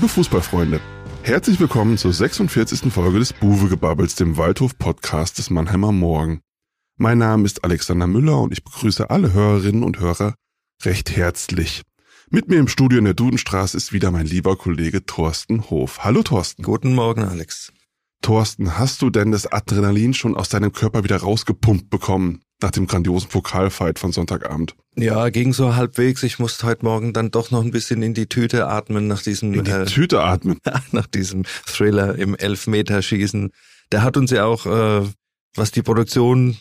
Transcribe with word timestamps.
Liebe 0.00 0.08
Fußballfreunde, 0.08 0.80
herzlich 1.24 1.60
willkommen 1.60 1.98
zur 1.98 2.14
46. 2.14 2.90
Folge 2.90 3.18
des 3.18 3.34
Buwegebabbels, 3.34 4.14
dem 4.14 4.38
Waldhof-Podcast 4.38 5.36
des 5.36 5.50
Mannheimer 5.50 5.92
Morgen. 5.92 6.40
Mein 6.96 7.18
Name 7.18 7.44
ist 7.44 7.64
Alexander 7.64 8.06
Müller 8.06 8.40
und 8.40 8.50
ich 8.50 8.64
begrüße 8.64 9.10
alle 9.10 9.34
Hörerinnen 9.34 9.82
und 9.82 10.00
Hörer 10.00 10.36
recht 10.84 11.14
herzlich. 11.14 11.82
Mit 12.30 12.48
mir 12.48 12.56
im 12.60 12.68
Studio 12.68 12.98
in 12.98 13.04
der 13.04 13.12
Dudenstraße 13.12 13.76
ist 13.76 13.92
wieder 13.92 14.10
mein 14.10 14.24
lieber 14.24 14.56
Kollege 14.56 15.04
Thorsten 15.04 15.68
Hof. 15.68 15.98
Hallo 16.02 16.22
Thorsten. 16.22 16.62
Guten 16.62 16.94
Morgen, 16.94 17.24
Alex. 17.24 17.70
Thorsten, 18.22 18.78
hast 18.78 19.02
du 19.02 19.10
denn 19.10 19.32
das 19.32 19.52
Adrenalin 19.52 20.14
schon 20.14 20.34
aus 20.34 20.48
deinem 20.48 20.72
Körper 20.72 21.04
wieder 21.04 21.18
rausgepumpt 21.18 21.90
bekommen? 21.90 22.40
Nach 22.62 22.70
dem 22.70 22.86
grandiosen 22.86 23.28
Pokalfight 23.28 23.98
von 23.98 24.12
Sonntagabend. 24.12 24.74
Ja, 24.96 25.28
ging 25.30 25.52
so 25.52 25.74
halbwegs. 25.76 26.22
Ich 26.22 26.38
musste 26.38 26.66
heute 26.66 26.84
Morgen 26.84 27.12
dann 27.12 27.30
doch 27.30 27.50
noch 27.50 27.62
ein 27.62 27.70
bisschen 27.70 28.02
in 28.02 28.14
die 28.14 28.26
Tüte 28.26 28.66
atmen 28.66 29.06
nach 29.06 29.22
diesem 29.22 29.54
in 29.54 29.64
die 29.64 29.70
äh, 29.70 29.84
Tüte 29.84 30.22
atmen. 30.22 30.58
nach 30.92 31.06
diesem 31.06 31.44
Thriller 31.66 32.16
im 32.16 32.34
Elfmeterschießen. 32.34 33.50
Der 33.92 34.02
hat 34.02 34.16
uns 34.16 34.30
ja 34.30 34.44
auch, 34.44 34.66
äh, 34.66 35.06
was 35.54 35.70
die 35.70 35.82
Produktion 35.82 36.56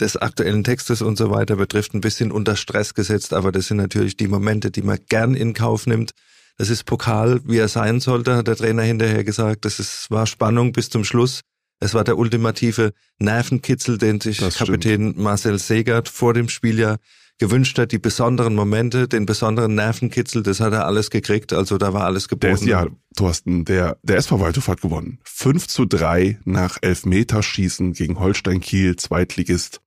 des 0.00 0.16
aktuellen 0.16 0.64
Textes 0.64 1.02
und 1.02 1.16
so 1.16 1.30
weiter 1.30 1.56
betrifft, 1.56 1.94
ein 1.94 2.00
bisschen 2.00 2.30
unter 2.30 2.56
Stress 2.56 2.94
gesetzt. 2.94 3.32
Aber 3.32 3.52
das 3.52 3.66
sind 3.66 3.78
natürlich 3.78 4.16
die 4.16 4.28
Momente, 4.28 4.70
die 4.70 4.82
man 4.82 4.98
gern 5.08 5.34
in 5.34 5.54
Kauf 5.54 5.86
nimmt. 5.86 6.12
Das 6.56 6.70
ist 6.70 6.84
Pokal, 6.84 7.40
wie 7.44 7.58
er 7.58 7.68
sein 7.68 8.00
sollte, 8.00 8.36
hat 8.36 8.48
der 8.48 8.56
Trainer 8.56 8.82
hinterher 8.82 9.24
gesagt. 9.24 9.64
Das 9.64 9.78
ist, 9.78 10.10
war 10.10 10.26
Spannung 10.26 10.72
bis 10.72 10.90
zum 10.90 11.04
Schluss. 11.04 11.40
Es 11.80 11.94
war 11.94 12.04
der 12.04 12.18
ultimative 12.18 12.92
Nervenkitzel, 13.18 13.98
den 13.98 14.20
sich 14.20 14.38
das 14.38 14.56
Kapitän 14.56 15.10
stimmt. 15.10 15.18
Marcel 15.18 15.58
Segert 15.58 16.08
vor 16.08 16.34
dem 16.34 16.48
Spiel 16.48 16.78
ja 16.78 16.96
gewünscht 17.38 17.78
hat, 17.78 17.92
die 17.92 17.98
besonderen 17.98 18.54
Momente, 18.54 19.06
den 19.06 19.24
besonderen 19.24 19.74
Nervenkitzel, 19.74 20.42
das 20.42 20.60
hat 20.60 20.72
er 20.72 20.86
alles 20.86 21.08
gekriegt, 21.10 21.52
also 21.52 21.78
da 21.78 21.92
war 21.92 22.04
alles 22.04 22.28
geboten. 22.28 22.46
Der 22.46 22.54
ist, 22.54 22.66
ja, 22.66 22.86
Thorsten, 23.16 23.64
der, 23.64 23.96
der 24.02 24.16
SV 24.16 24.40
Waldhof 24.40 24.68
hat 24.68 24.80
gewonnen. 24.80 25.18
5 25.22 25.68
zu 25.68 25.84
3 25.86 26.40
nach 26.44 26.78
Elfmeterschießen 26.82 27.92
gegen 27.92 28.18
Holstein 28.18 28.60
Kiel, 28.60 28.96
Zweitligist. 28.96 29.80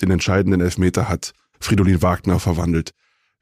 Den 0.00 0.10
entscheidenden 0.10 0.60
Elfmeter 0.60 1.08
hat 1.08 1.32
Fridolin 1.60 2.02
Wagner 2.02 2.38
verwandelt. 2.38 2.92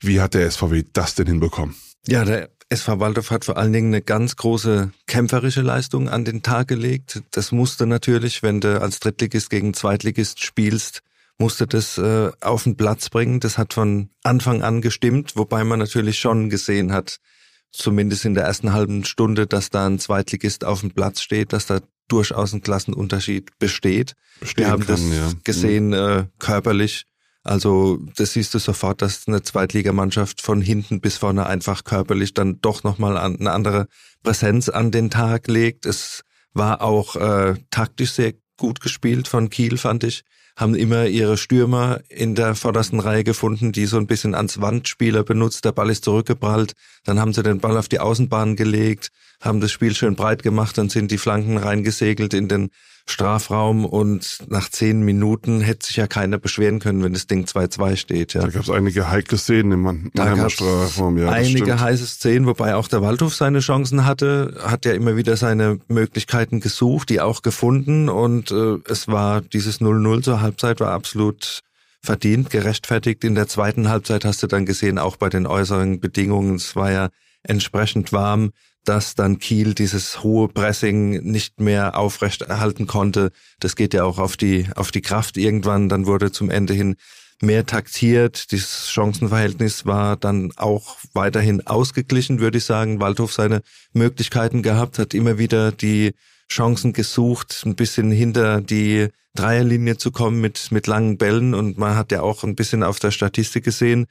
Wie 0.00 0.20
hat 0.20 0.34
der 0.34 0.50
SVW 0.50 0.84
das 0.92 1.14
denn 1.14 1.26
hinbekommen? 1.26 1.76
Ja, 2.06 2.24
der 2.24 2.50
SV 2.72 3.00
Waldorf 3.00 3.30
hat 3.30 3.44
vor 3.44 3.58
allen 3.58 3.72
Dingen 3.72 3.88
eine 3.88 4.00
ganz 4.00 4.36
große 4.36 4.92
kämpferische 5.06 5.60
Leistung 5.60 6.08
an 6.08 6.24
den 6.24 6.42
Tag 6.42 6.68
gelegt. 6.68 7.22
Das 7.30 7.52
musste 7.52 7.86
natürlich, 7.86 8.42
wenn 8.42 8.60
du 8.60 8.80
als 8.80 8.98
Drittligist 8.98 9.50
gegen 9.50 9.74
Zweitligist 9.74 10.42
spielst, 10.42 11.02
musste 11.38 11.66
das 11.66 11.98
äh, 11.98 12.30
auf 12.40 12.64
den 12.64 12.76
Platz 12.76 13.10
bringen. 13.10 13.40
Das 13.40 13.58
hat 13.58 13.74
von 13.74 14.08
Anfang 14.22 14.62
an 14.62 14.80
gestimmt, 14.80 15.36
wobei 15.36 15.64
man 15.64 15.80
natürlich 15.80 16.18
schon 16.18 16.48
gesehen 16.48 16.92
hat, 16.92 17.18
zumindest 17.72 18.24
in 18.24 18.34
der 18.34 18.44
ersten 18.44 18.72
halben 18.72 19.04
Stunde, 19.04 19.46
dass 19.46 19.68
da 19.68 19.86
ein 19.86 19.98
Zweitligist 19.98 20.64
auf 20.64 20.80
dem 20.80 20.92
Platz 20.92 21.20
steht, 21.20 21.52
dass 21.52 21.66
da 21.66 21.80
durchaus 22.08 22.54
ein 22.54 22.62
Klassenunterschied 22.62 23.58
besteht. 23.58 24.14
Bestehen 24.40 24.64
Wir 24.64 24.70
haben 24.70 24.86
kann, 24.86 24.96
das 24.96 25.00
ja. 25.00 25.32
gesehen 25.44 25.92
äh, 25.92 26.24
körperlich 26.38 27.04
also 27.44 27.98
das 28.16 28.34
siehst 28.34 28.54
du 28.54 28.58
sofort, 28.58 29.02
dass 29.02 29.26
eine 29.26 29.42
Zweitligamannschaft 29.42 30.40
von 30.40 30.60
hinten 30.60 31.00
bis 31.00 31.16
vorne 31.16 31.46
einfach 31.46 31.84
körperlich 31.84 32.34
dann 32.34 32.60
doch 32.60 32.84
nochmal 32.84 33.16
eine 33.16 33.50
andere 33.50 33.88
Präsenz 34.22 34.68
an 34.68 34.92
den 34.92 35.10
Tag 35.10 35.48
legt. 35.48 35.84
Es 35.84 36.22
war 36.54 36.82
auch 36.82 37.16
äh, 37.16 37.54
taktisch 37.70 38.12
sehr 38.12 38.34
gut 38.56 38.80
gespielt 38.80 39.26
von 39.26 39.50
Kiel, 39.50 39.76
fand 39.76 40.04
ich. 40.04 40.22
Haben 40.54 40.74
immer 40.74 41.06
ihre 41.06 41.38
Stürmer 41.38 42.00
in 42.08 42.34
der 42.34 42.54
vordersten 42.54 43.00
Reihe 43.00 43.24
gefunden, 43.24 43.72
die 43.72 43.86
so 43.86 43.96
ein 43.96 44.06
bisschen 44.06 44.34
ans 44.34 44.60
Wandspieler 44.60 45.24
benutzt. 45.24 45.64
Der 45.64 45.72
Ball 45.72 45.90
ist 45.90 46.04
zurückgeprallt. 46.04 46.74
Dann 47.04 47.18
haben 47.18 47.32
sie 47.32 47.42
den 47.42 47.58
Ball 47.58 47.76
auf 47.76 47.88
die 47.88 48.00
Außenbahn 48.00 48.54
gelegt, 48.54 49.08
haben 49.40 49.60
das 49.60 49.72
Spiel 49.72 49.94
schön 49.96 50.14
breit 50.14 50.42
gemacht, 50.42 50.76
dann 50.78 50.90
sind 50.90 51.10
die 51.10 51.18
Flanken 51.18 51.56
reingesegelt 51.56 52.34
in 52.34 52.48
den 52.48 52.70
Strafraum 53.06 53.84
und 53.84 54.38
nach 54.48 54.68
zehn 54.68 55.02
Minuten 55.02 55.60
hätte 55.60 55.86
sich 55.86 55.96
ja 55.96 56.06
keiner 56.06 56.38
beschweren 56.38 56.78
können, 56.78 57.02
wenn 57.02 57.12
das 57.12 57.26
Ding 57.26 57.44
2-2 57.44 57.96
steht. 57.96 58.34
Ja. 58.34 58.42
Da 58.42 58.48
gab 58.48 58.62
es 58.62 58.70
einige 58.70 59.10
heikle 59.10 59.38
Szenen 59.38 59.72
im 59.72 59.82
Mannheimer 59.82 60.50
Strafraum. 60.50 61.18
Ja, 61.18 61.30
einige 61.30 61.80
heiße 61.80 62.06
Szenen, 62.06 62.46
wobei 62.46 62.74
auch 62.74 62.88
der 62.88 63.02
Waldhof 63.02 63.34
seine 63.34 63.60
Chancen 63.60 64.06
hatte, 64.06 64.54
hat 64.62 64.84
ja 64.84 64.92
immer 64.92 65.16
wieder 65.16 65.36
seine 65.36 65.80
Möglichkeiten 65.88 66.60
gesucht, 66.60 67.10
die 67.10 67.20
auch 67.20 67.42
gefunden 67.42 68.08
und 68.08 68.50
äh, 68.50 68.78
es 68.88 69.08
war 69.08 69.40
dieses 69.40 69.80
0-0 69.80 70.22
zur 70.22 70.40
Halbzeit 70.40 70.80
war 70.80 70.92
absolut 70.92 71.62
verdient, 72.00 72.50
gerechtfertigt. 72.50 73.24
In 73.24 73.34
der 73.34 73.46
zweiten 73.46 73.88
Halbzeit 73.88 74.24
hast 74.24 74.42
du 74.42 74.46
dann 74.46 74.66
gesehen, 74.66 74.98
auch 74.98 75.16
bei 75.16 75.28
den 75.28 75.46
äußeren 75.46 76.00
Bedingungen, 76.00 76.56
es 76.56 76.74
war 76.74 76.90
ja 76.90 77.08
entsprechend 77.44 78.12
warm 78.12 78.52
dass 78.84 79.14
dann 79.14 79.38
Kiel 79.38 79.74
dieses 79.74 80.22
hohe 80.22 80.48
Pressing 80.48 81.22
nicht 81.22 81.60
mehr 81.60 81.96
aufrecht 81.96 82.42
erhalten 82.42 82.86
konnte. 82.86 83.30
Das 83.60 83.76
geht 83.76 83.94
ja 83.94 84.04
auch 84.04 84.18
auf 84.18 84.36
die, 84.36 84.66
auf 84.74 84.90
die 84.90 85.02
Kraft 85.02 85.36
irgendwann. 85.36 85.88
Dann 85.88 86.06
wurde 86.06 86.32
zum 86.32 86.50
Ende 86.50 86.74
hin 86.74 86.96
mehr 87.40 87.66
taktiert. 87.66 88.50
Dieses 88.52 88.90
Chancenverhältnis 88.90 89.84
war 89.84 90.16
dann 90.16 90.52
auch 90.56 90.96
weiterhin 91.12 91.66
ausgeglichen, 91.66 92.40
würde 92.40 92.58
ich 92.58 92.64
sagen. 92.64 93.00
Waldhof 93.00 93.32
seine 93.32 93.62
Möglichkeiten 93.92 94.62
gehabt, 94.62 94.98
hat 94.98 95.14
immer 95.14 95.38
wieder 95.38 95.72
die 95.72 96.14
Chancen 96.50 96.92
gesucht, 96.92 97.62
ein 97.64 97.76
bisschen 97.76 98.10
hinter 98.10 98.60
die 98.60 99.08
Dreierlinie 99.34 99.96
zu 99.96 100.10
kommen 100.10 100.40
mit, 100.40 100.70
mit 100.70 100.86
langen 100.86 101.18
Bällen. 101.18 101.54
Und 101.54 101.78
man 101.78 101.96
hat 101.96 102.12
ja 102.12 102.22
auch 102.22 102.44
ein 102.44 102.54
bisschen 102.54 102.82
auf 102.82 102.98
der 102.98 103.10
Statistik 103.10 103.64
gesehen, 103.64 104.06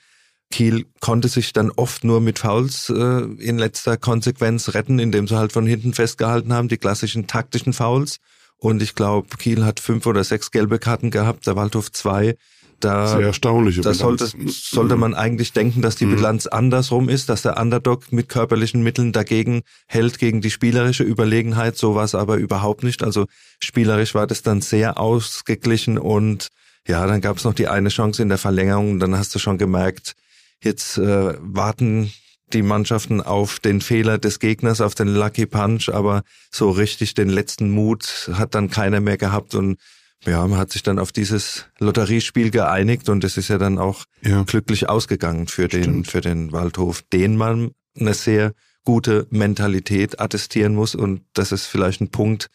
Kiel 0.51 0.85
konnte 0.99 1.27
sich 1.27 1.53
dann 1.53 1.71
oft 1.71 2.03
nur 2.03 2.21
mit 2.21 2.39
Fouls 2.39 2.89
äh, 2.89 3.23
in 3.39 3.57
letzter 3.57 3.97
Konsequenz 3.97 4.73
retten, 4.73 4.99
indem 4.99 5.27
sie 5.27 5.37
halt 5.37 5.51
von 5.51 5.65
hinten 5.65 5.93
festgehalten 5.93 6.53
haben, 6.53 6.67
die 6.67 6.77
klassischen 6.77 7.27
taktischen 7.27 7.73
Fouls. 7.73 8.17
Und 8.57 8.83
ich 8.83 8.93
glaube, 8.93 9.37
Kiel 9.37 9.65
hat 9.65 9.79
fünf 9.79 10.05
oder 10.05 10.23
sechs 10.23 10.51
gelbe 10.51 10.77
Karten 10.77 11.09
gehabt, 11.09 11.47
der 11.47 11.55
Waldhof 11.55 11.91
zwei. 11.91 12.35
Da, 12.79 13.07
Sehr 13.07 13.27
erstaunliche 13.27 13.81
da 13.81 13.93
sollte, 13.93 14.27
sollte 14.47 14.95
man 14.95 15.13
eigentlich 15.13 15.53
denken, 15.53 15.83
dass 15.83 15.95
die 15.95 16.05
mhm. 16.05 16.15
Bilanz 16.15 16.47
andersrum 16.47 17.09
ist, 17.09 17.29
dass 17.29 17.43
der 17.43 17.59
Underdog 17.59 18.11
mit 18.11 18.27
körperlichen 18.27 18.81
Mitteln 18.81 19.11
dagegen 19.11 19.61
hält, 19.87 20.17
gegen 20.17 20.41
die 20.41 20.49
spielerische 20.49 21.03
Überlegenheit. 21.03 21.77
So 21.77 21.93
war 21.93 22.03
es 22.03 22.15
aber 22.15 22.37
überhaupt 22.37 22.83
nicht. 22.83 23.03
Also 23.03 23.25
spielerisch 23.61 24.15
war 24.15 24.25
das 24.25 24.41
dann 24.41 24.61
sehr 24.61 24.99
ausgeglichen 24.99 25.99
und 25.99 26.47
ja, 26.87 27.05
dann 27.05 27.21
gab 27.21 27.37
es 27.37 27.43
noch 27.43 27.53
die 27.53 27.67
eine 27.67 27.89
Chance 27.89 28.21
in 28.21 28.29
der 28.29 28.39
Verlängerung. 28.39 28.99
Dann 28.99 29.15
hast 29.15 29.35
du 29.35 29.39
schon 29.39 29.59
gemerkt, 29.59 30.15
Jetzt 30.63 30.97
äh, 30.97 31.35
warten 31.39 32.11
die 32.53 32.61
Mannschaften 32.61 33.21
auf 33.21 33.59
den 33.59 33.81
Fehler 33.81 34.17
des 34.17 34.39
Gegners, 34.39 34.81
auf 34.81 34.95
den 34.95 35.07
Lucky 35.07 35.45
Punch, 35.45 35.89
aber 35.89 36.23
so 36.51 36.69
richtig 36.69 37.13
den 37.13 37.29
letzten 37.29 37.71
Mut 37.71 38.29
hat 38.33 38.55
dann 38.55 38.69
keiner 38.69 38.99
mehr 38.99 39.17
gehabt 39.17 39.55
und 39.55 39.77
ja, 40.25 40.45
man 40.45 40.59
hat 40.59 40.71
sich 40.71 40.83
dann 40.83 40.99
auf 40.99 41.11
dieses 41.11 41.65
Lotteriespiel 41.79 42.51
geeinigt 42.51 43.09
und 43.09 43.23
es 43.23 43.37
ist 43.37 43.47
ja 43.47 43.57
dann 43.57 43.79
auch 43.79 44.03
ja. 44.21 44.43
glücklich 44.43 44.87
ausgegangen 44.87 45.47
für 45.47 45.65
Stimmt. 45.65 45.85
den, 45.85 46.05
für 46.05 46.21
den 46.21 46.51
Waldhof, 46.51 47.01
den 47.11 47.37
man 47.37 47.71
eine 47.99 48.13
sehr 48.13 48.53
gute 48.83 49.27
Mentalität 49.31 50.19
attestieren 50.19 50.75
muss 50.75 50.93
und 50.93 51.23
das 51.33 51.51
ist 51.51 51.65
vielleicht 51.65 52.01
ein 52.01 52.11
Punkt, 52.11 52.49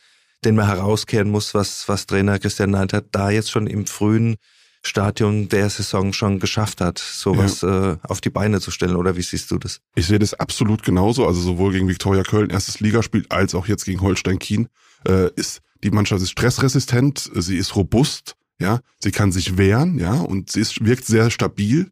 den 0.44 0.54
man 0.54 0.66
herauskehren 0.66 1.30
muss, 1.30 1.54
was, 1.54 1.88
was 1.88 2.06
Trainer 2.06 2.38
Christian 2.38 2.70
Neidhardt 2.70 3.06
da 3.10 3.30
jetzt 3.30 3.50
schon 3.50 3.66
im 3.66 3.86
frühen 3.86 4.36
Stadion 4.86 5.48
der 5.48 5.68
Saison 5.68 6.12
schon 6.12 6.38
geschafft 6.38 6.80
hat, 6.80 6.98
sowas 6.98 7.60
ja. 7.60 7.92
äh, 7.92 7.96
auf 8.02 8.20
die 8.20 8.30
Beine 8.30 8.60
zu 8.60 8.70
stellen. 8.70 8.96
Oder 8.96 9.16
wie 9.16 9.22
siehst 9.22 9.50
du 9.50 9.58
das? 9.58 9.80
Ich 9.94 10.06
sehe 10.06 10.18
das 10.18 10.34
absolut 10.34 10.82
genauso. 10.82 11.26
Also 11.26 11.40
sowohl 11.40 11.72
gegen 11.72 11.88
Viktoria 11.88 12.22
Köln, 12.22 12.50
erstes 12.50 12.80
Ligaspiel, 12.80 13.26
als 13.28 13.54
auch 13.54 13.66
jetzt 13.66 13.84
gegen 13.84 14.00
Holstein 14.00 14.38
Kiel 14.38 14.68
äh, 15.06 15.30
ist 15.36 15.60
die 15.84 15.90
Mannschaft 15.90 16.22
ist 16.22 16.30
stressresistent, 16.30 17.30
sie 17.34 17.56
ist 17.56 17.76
robust, 17.76 18.36
ja, 18.60 18.80
sie 18.98 19.10
kann 19.10 19.32
sich 19.32 19.58
wehren, 19.58 19.98
ja, 19.98 20.14
und 20.14 20.50
sie 20.50 20.60
ist, 20.60 20.84
wirkt 20.84 21.04
sehr 21.04 21.30
stabil. 21.30 21.90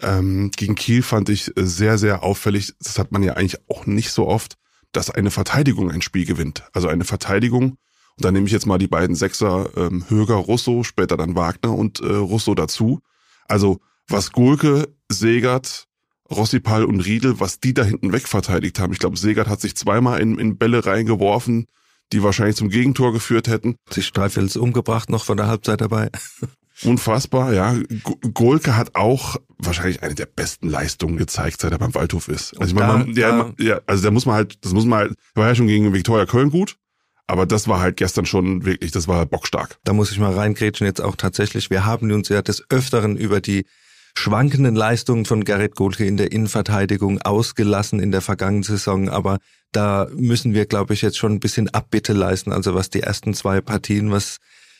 Ähm, 0.00 0.50
gegen 0.56 0.74
Kiel 0.74 1.02
fand 1.02 1.28
ich 1.28 1.52
sehr, 1.56 1.98
sehr 1.98 2.22
auffällig, 2.22 2.74
das 2.80 2.98
hat 2.98 3.12
man 3.12 3.22
ja 3.22 3.34
eigentlich 3.34 3.60
auch 3.68 3.86
nicht 3.86 4.10
so 4.10 4.26
oft, 4.28 4.56
dass 4.92 5.10
eine 5.10 5.30
Verteidigung 5.30 5.90
ein 5.90 6.02
Spiel 6.02 6.24
gewinnt. 6.24 6.64
Also 6.72 6.88
eine 6.88 7.04
Verteidigung, 7.04 7.78
und 8.18 8.24
dann 8.24 8.34
nehme 8.34 8.46
ich 8.46 8.52
jetzt 8.52 8.66
mal 8.66 8.78
die 8.78 8.88
beiden 8.88 9.14
Sechser 9.14 9.68
ähm, 9.76 10.04
Höger, 10.08 10.36
Russo, 10.36 10.82
später 10.82 11.16
dann 11.16 11.36
Wagner 11.36 11.74
und 11.74 12.00
äh, 12.00 12.06
Russo 12.06 12.54
dazu. 12.54 13.00
Also 13.46 13.80
was 14.08 14.32
Gulke, 14.32 14.88
Segert, 15.10 15.86
Rossipal 16.30 16.84
und 16.84 17.00
Riedel, 17.00 17.40
was 17.40 17.60
die 17.60 17.74
da 17.74 17.84
hinten 17.84 18.12
weg 18.12 18.26
verteidigt 18.26 18.78
haben. 18.78 18.92
Ich 18.92 18.98
glaube, 18.98 19.16
Segert 19.16 19.48
hat 19.48 19.60
sich 19.60 19.76
zweimal 19.76 20.20
in, 20.20 20.38
in 20.38 20.56
Bälle 20.56 20.86
reingeworfen, 20.86 21.66
die 22.12 22.22
wahrscheinlich 22.22 22.56
zum 22.56 22.70
Gegentor 22.70 23.12
geführt 23.12 23.48
hätten. 23.48 23.76
Sich 23.90 24.06
Streifels 24.06 24.56
umgebracht 24.56 25.10
noch 25.10 25.24
von 25.24 25.36
der 25.36 25.48
Halbzeit 25.48 25.80
dabei. 25.80 26.10
Unfassbar, 26.84 27.54
ja. 27.54 27.74
Golke 28.34 28.76
hat 28.76 28.96
auch 28.96 29.36
wahrscheinlich 29.58 30.02
eine 30.02 30.14
der 30.14 30.26
besten 30.26 30.68
Leistungen 30.68 31.16
gezeigt, 31.16 31.60
seit 31.60 31.72
er 31.72 31.78
beim 31.78 31.94
Waldhof 31.94 32.28
ist. 32.28 32.58
Also 32.60 32.74
ich 32.74 32.80
meine, 32.80 33.10
ja, 33.18 33.50
ja, 33.58 33.80
also 33.86 34.04
da 34.04 34.10
muss 34.10 34.26
man 34.26 34.34
halt, 34.34 34.62
das 34.62 34.72
muss 34.72 34.84
man 34.84 34.98
halt, 34.98 35.14
war 35.34 35.48
ja 35.48 35.54
schon 35.54 35.68
gegen 35.68 35.94
Viktoria 35.94 36.26
Köln 36.26 36.50
gut, 36.50 36.76
aber 37.26 37.46
das 37.46 37.68
war 37.68 37.80
halt 37.80 37.96
gestern 37.96 38.26
schon 38.26 38.64
wirklich, 38.64 38.92
das 38.92 39.08
war 39.08 39.26
bockstark. 39.26 39.78
Da 39.84 39.92
muss 39.92 40.10
ich 40.10 40.18
mal 40.18 40.34
reingrätschen 40.34 40.86
jetzt 40.86 41.00
auch 41.00 41.16
tatsächlich. 41.16 41.70
Wir 41.70 41.84
haben 41.84 42.10
uns 42.12 42.28
ja 42.28 42.42
des 42.42 42.64
Öfteren 42.70 43.16
über 43.16 43.40
die 43.40 43.66
schwankenden 44.14 44.74
Leistungen 44.74 45.24
von 45.24 45.44
Gerrit 45.44 45.74
Gohlke 45.74 46.06
in 46.06 46.16
der 46.16 46.32
Innenverteidigung 46.32 47.20
ausgelassen 47.22 48.00
in 48.00 48.12
der 48.12 48.22
vergangenen 48.22 48.62
Saison, 48.62 49.08
aber 49.08 49.38
da 49.72 50.08
müssen 50.14 50.54
wir, 50.54 50.64
glaube 50.64 50.94
ich, 50.94 51.02
jetzt 51.02 51.18
schon 51.18 51.32
ein 51.32 51.40
bisschen 51.40 51.68
Abbitte 51.68 52.14
leisten. 52.14 52.52
Also 52.52 52.74
was 52.74 52.88
die 52.88 53.02
ersten 53.02 53.34
zwei 53.34 53.60
Partien, 53.60 54.10
was 54.10 54.38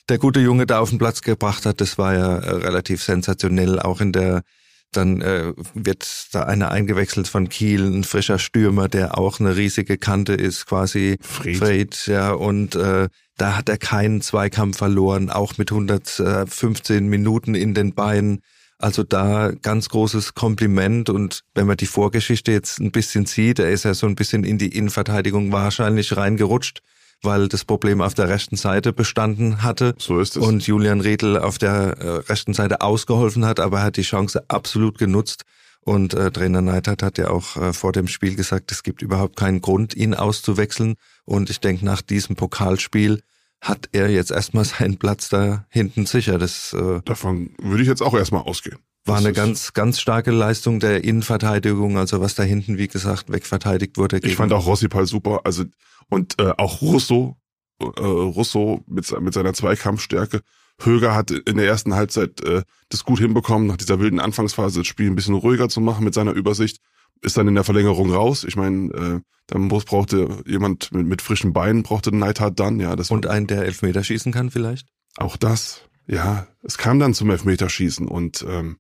der 0.09 0.19
gute 0.19 0.41
Junge 0.41 0.67
da 0.67 0.79
auf 0.79 0.91
den 0.91 0.99
Platz 0.99 1.21
gebracht 1.21 1.67
hat, 1.67 1.81
das 1.81 1.99
war 1.99 2.15
ja 2.15 2.39
äh, 2.39 2.51
relativ 2.51 3.03
sensationell, 3.03 3.79
auch 3.79 4.01
in 4.01 4.13
der 4.13 4.43
dann 4.93 5.21
äh, 5.21 5.53
wird 5.75 6.29
da 6.33 6.44
einer 6.44 6.71
eingewechselt 6.71 7.29
von 7.29 7.49
Kiel, 7.49 7.85
ein 7.85 8.05
frischer 8.05 8.38
Stürmer, 8.38 8.88
der 8.88 9.19
auch 9.19 9.41
eine 9.41 9.56
riesige 9.56 9.99
Kante 9.99 10.33
ist, 10.33 10.67
quasi 10.67 11.19
Fred. 11.21 11.56
Fred 11.56 12.06
ja, 12.06 12.33
und 12.33 12.75
äh, 12.75 13.09
da 13.37 13.56
hat 13.56 13.69
er 13.69 13.79
keinen 13.79 14.21
Zweikampf 14.23 14.79
verloren, 14.79 15.31
auch 15.31 15.59
mit 15.59 15.71
115 15.71 17.06
Minuten 17.06 17.55
in 17.55 17.75
den 17.75 17.94
Beinen. 17.94 18.41
Also 18.79 19.05
da 19.05 19.53
ganz 19.62 19.88
großes 19.88 20.35
Kompliment 20.35 21.09
und 21.09 21.43
wenn 21.55 21.67
man 21.67 21.79
die 21.79 21.87
Vorgeschichte 21.87 22.53
jetzt 22.53 22.79
ein 22.79 22.91
bisschen 22.93 23.25
sieht, 23.25 23.59
er 23.59 23.71
ist 23.71 23.85
ja 23.85 23.94
so 23.94 24.06
ein 24.06 24.17
bisschen 24.17 24.44
in 24.44 24.59
die 24.59 24.77
Innenverteidigung 24.77 25.50
wahrscheinlich 25.50 26.15
reingerutscht 26.17 26.83
weil 27.26 27.49
das 27.49 27.67
Problem 27.67 28.00
auf 28.00 28.14
der 28.14 28.31
rechten 28.31 28.56
Seite 28.56 28.94
bestanden 28.94 29.62
hatte. 29.62 29.94
So 29.99 30.19
ist 30.19 30.37
es. 30.37 30.43
Und 30.43 30.67
Julian 30.67 31.02
Riedel 31.02 31.38
auf 31.38 31.58
der 31.58 31.99
äh, 31.99 32.08
rechten 32.28 32.55
Seite 32.55 32.81
ausgeholfen 32.81 33.44
hat, 33.44 33.61
aber 33.61 33.81
er 33.81 33.84
hat 33.84 33.99
die 33.99 34.02
Chance 34.02 34.43
absolut 34.49 34.96
genutzt. 34.96 35.43
Und 35.81 36.14
äh, 36.14 36.31
Trainer 36.31 36.62
Neidhardt 36.62 37.02
hat 37.02 37.19
ja 37.19 37.28
auch 37.28 37.56
äh, 37.56 37.73
vor 37.73 37.93
dem 37.93 38.08
Spiel 38.08 38.34
gesagt, 38.34 38.73
es 38.73 38.82
gibt 38.82 39.02
überhaupt 39.02 39.37
keinen 39.37 39.61
Grund, 39.61 39.94
ihn 39.94 40.14
auszuwechseln. 40.14 40.94
Und 41.25 41.50
ich 41.50 41.61
denke, 41.61 41.84
nach 41.84 42.00
diesem 42.00 42.34
Pokalspiel 42.34 43.20
hat 43.61 43.88
er 43.93 44.08
jetzt 44.08 44.31
erstmal 44.31 44.64
seinen 44.64 44.96
Platz 44.96 45.28
da 45.28 45.67
hinten 45.69 46.06
sicher. 46.06 46.38
Das 46.38 46.73
äh, 46.73 47.00
Davon 47.05 47.50
würde 47.61 47.82
ich 47.82 47.88
jetzt 47.88 48.02
auch 48.02 48.14
erstmal 48.14 48.43
ausgehen. 48.43 48.78
War 49.06 49.19
eine 49.19 49.32
ganz, 49.32 49.73
ganz 49.73 50.00
starke 50.00 50.31
Leistung 50.31 50.81
der 50.81 51.05
Innenverteidigung, 51.05 51.99
also 51.99 52.20
was 52.20 52.35
da 52.35 52.43
hinten, 52.43 52.79
wie 52.79 52.88
gesagt, 52.88 53.31
wegverteidigt 53.31 53.97
wurde. 53.99 54.19
Ich 54.19 54.37
fand 54.37 54.53
auch 54.53 54.67
Rossi 54.67 54.88
Pal 54.88 55.06
super. 55.06 55.41
Also 55.44 55.64
und 56.08 56.38
äh, 56.41 56.53
auch 56.56 56.82
Russo, 56.82 57.37
äh, 57.81 57.85
Russo 57.87 58.85
mit, 58.87 59.20
mit 59.20 59.35
seiner 59.35 59.53
Zweikampfstärke. 59.53 60.41
Höger 60.81 61.14
hat 61.14 61.31
in 61.31 61.56
der 61.56 61.67
ersten 61.67 61.94
Halbzeit 61.94 62.43
äh, 62.43 62.62
das 62.91 63.05
gut 63.05 63.19
hinbekommen, 63.19 63.67
nach 63.67 63.76
dieser 63.76 63.99
wilden 63.99 64.20
Anfangsphase 64.20 64.81
das 64.81 64.87
Spiel 64.87 65.11
ein 65.11 65.17
bisschen 65.17 65.35
ruhiger 65.35 65.69
zu 65.69 65.81
machen 65.81 66.05
mit 66.05 66.14
seiner 66.14 66.32
Übersicht. 66.32 66.81
Ist 67.23 67.38
dann 67.38 67.49
in 67.49 67.55
der 67.55 67.64
Verlängerung 67.64 68.12
raus. 68.12 68.44
Ich 68.44 68.56
meine, 68.56 68.93
äh, 68.93 69.20
dann 69.47 69.62
muss, 69.62 69.87
brauchte 69.87 70.43
jemand 70.47 70.93
mit, 70.93 71.06
mit 71.06 71.23
frischen 71.23 71.55
Beinen, 71.55 71.82
brauchte 71.82 72.14
Neidhardt 72.14 72.61
dann. 72.61 72.79
Ja, 72.79 72.94
das 72.94 73.11
Und 73.11 73.26
einen, 73.26 73.47
der 73.47 73.64
Elfmeter 73.64 74.05
schießen 74.05 74.32
kann 74.32 74.50
vielleicht? 74.50 74.87
auch 75.17 75.37
das. 75.38 75.81
Ja, 76.06 76.47
es 76.62 76.79
kam 76.79 76.99
dann 76.99 77.14
zum 77.14 77.31
Elfmeterschießen 77.31 78.06
und 78.06 78.44
ähm, 78.49 78.76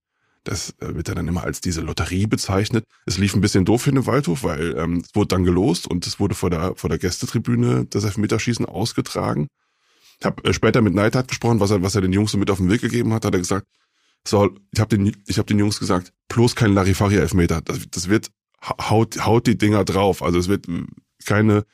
das 0.46 0.70
äh, 0.80 0.94
wird 0.94 1.08
dann 1.08 1.26
immer 1.28 1.42
als 1.44 1.60
diese 1.60 1.80
Lotterie 1.80 2.26
bezeichnet. 2.26 2.84
Es 3.04 3.18
lief 3.18 3.34
ein 3.34 3.40
bisschen 3.40 3.64
doof 3.64 3.82
für 3.82 3.90
den 3.92 4.06
Waldhof, 4.06 4.44
weil 4.44 4.76
ähm, 4.78 5.02
es 5.04 5.14
wurde 5.14 5.28
dann 5.28 5.44
gelost 5.44 5.86
und 5.86 6.06
es 6.06 6.18
wurde 6.20 6.34
vor 6.34 6.50
der 6.50 6.74
vor 6.76 6.88
der 6.88 6.98
Gästetribüne 6.98 7.84
das 7.90 8.04
Elfmeterschießen 8.04 8.64
ausgetragen. 8.64 9.48
Ich 10.20 10.24
habe 10.24 10.42
äh, 10.44 10.52
später 10.52 10.82
mit 10.82 10.94
Neidhardt 10.94 11.28
gesprochen, 11.28 11.60
was 11.60 11.70
er 11.72 11.82
was 11.82 11.94
er 11.94 12.00
den 12.00 12.12
Jungs 12.12 12.30
so 12.32 12.38
mit 12.38 12.50
auf 12.50 12.58
den 12.58 12.70
Weg 12.70 12.80
gegeben 12.80 13.12
hat, 13.12 13.24
hat 13.24 13.34
er 13.34 13.40
gesagt, 13.40 13.66
so, 14.26 14.50
ich 14.72 14.80
habe 14.80 14.96
den 14.96 15.16
ich 15.26 15.38
habe 15.38 15.46
den 15.46 15.58
Jungs 15.58 15.78
gesagt, 15.78 16.12
bloß 16.28 16.54
kein 16.56 16.72
Larifari 16.74 17.16
Elfmeter. 17.16 17.60
Das, 17.60 17.80
das 17.90 18.08
wird 18.08 18.30
ha- 18.62 18.90
haut 18.90 19.24
haut 19.26 19.46
die 19.46 19.58
Dinger 19.58 19.84
drauf. 19.84 20.22
Also 20.22 20.38
es 20.38 20.48
wird 20.48 20.68
äh, 20.68 20.84
keine 21.24 21.64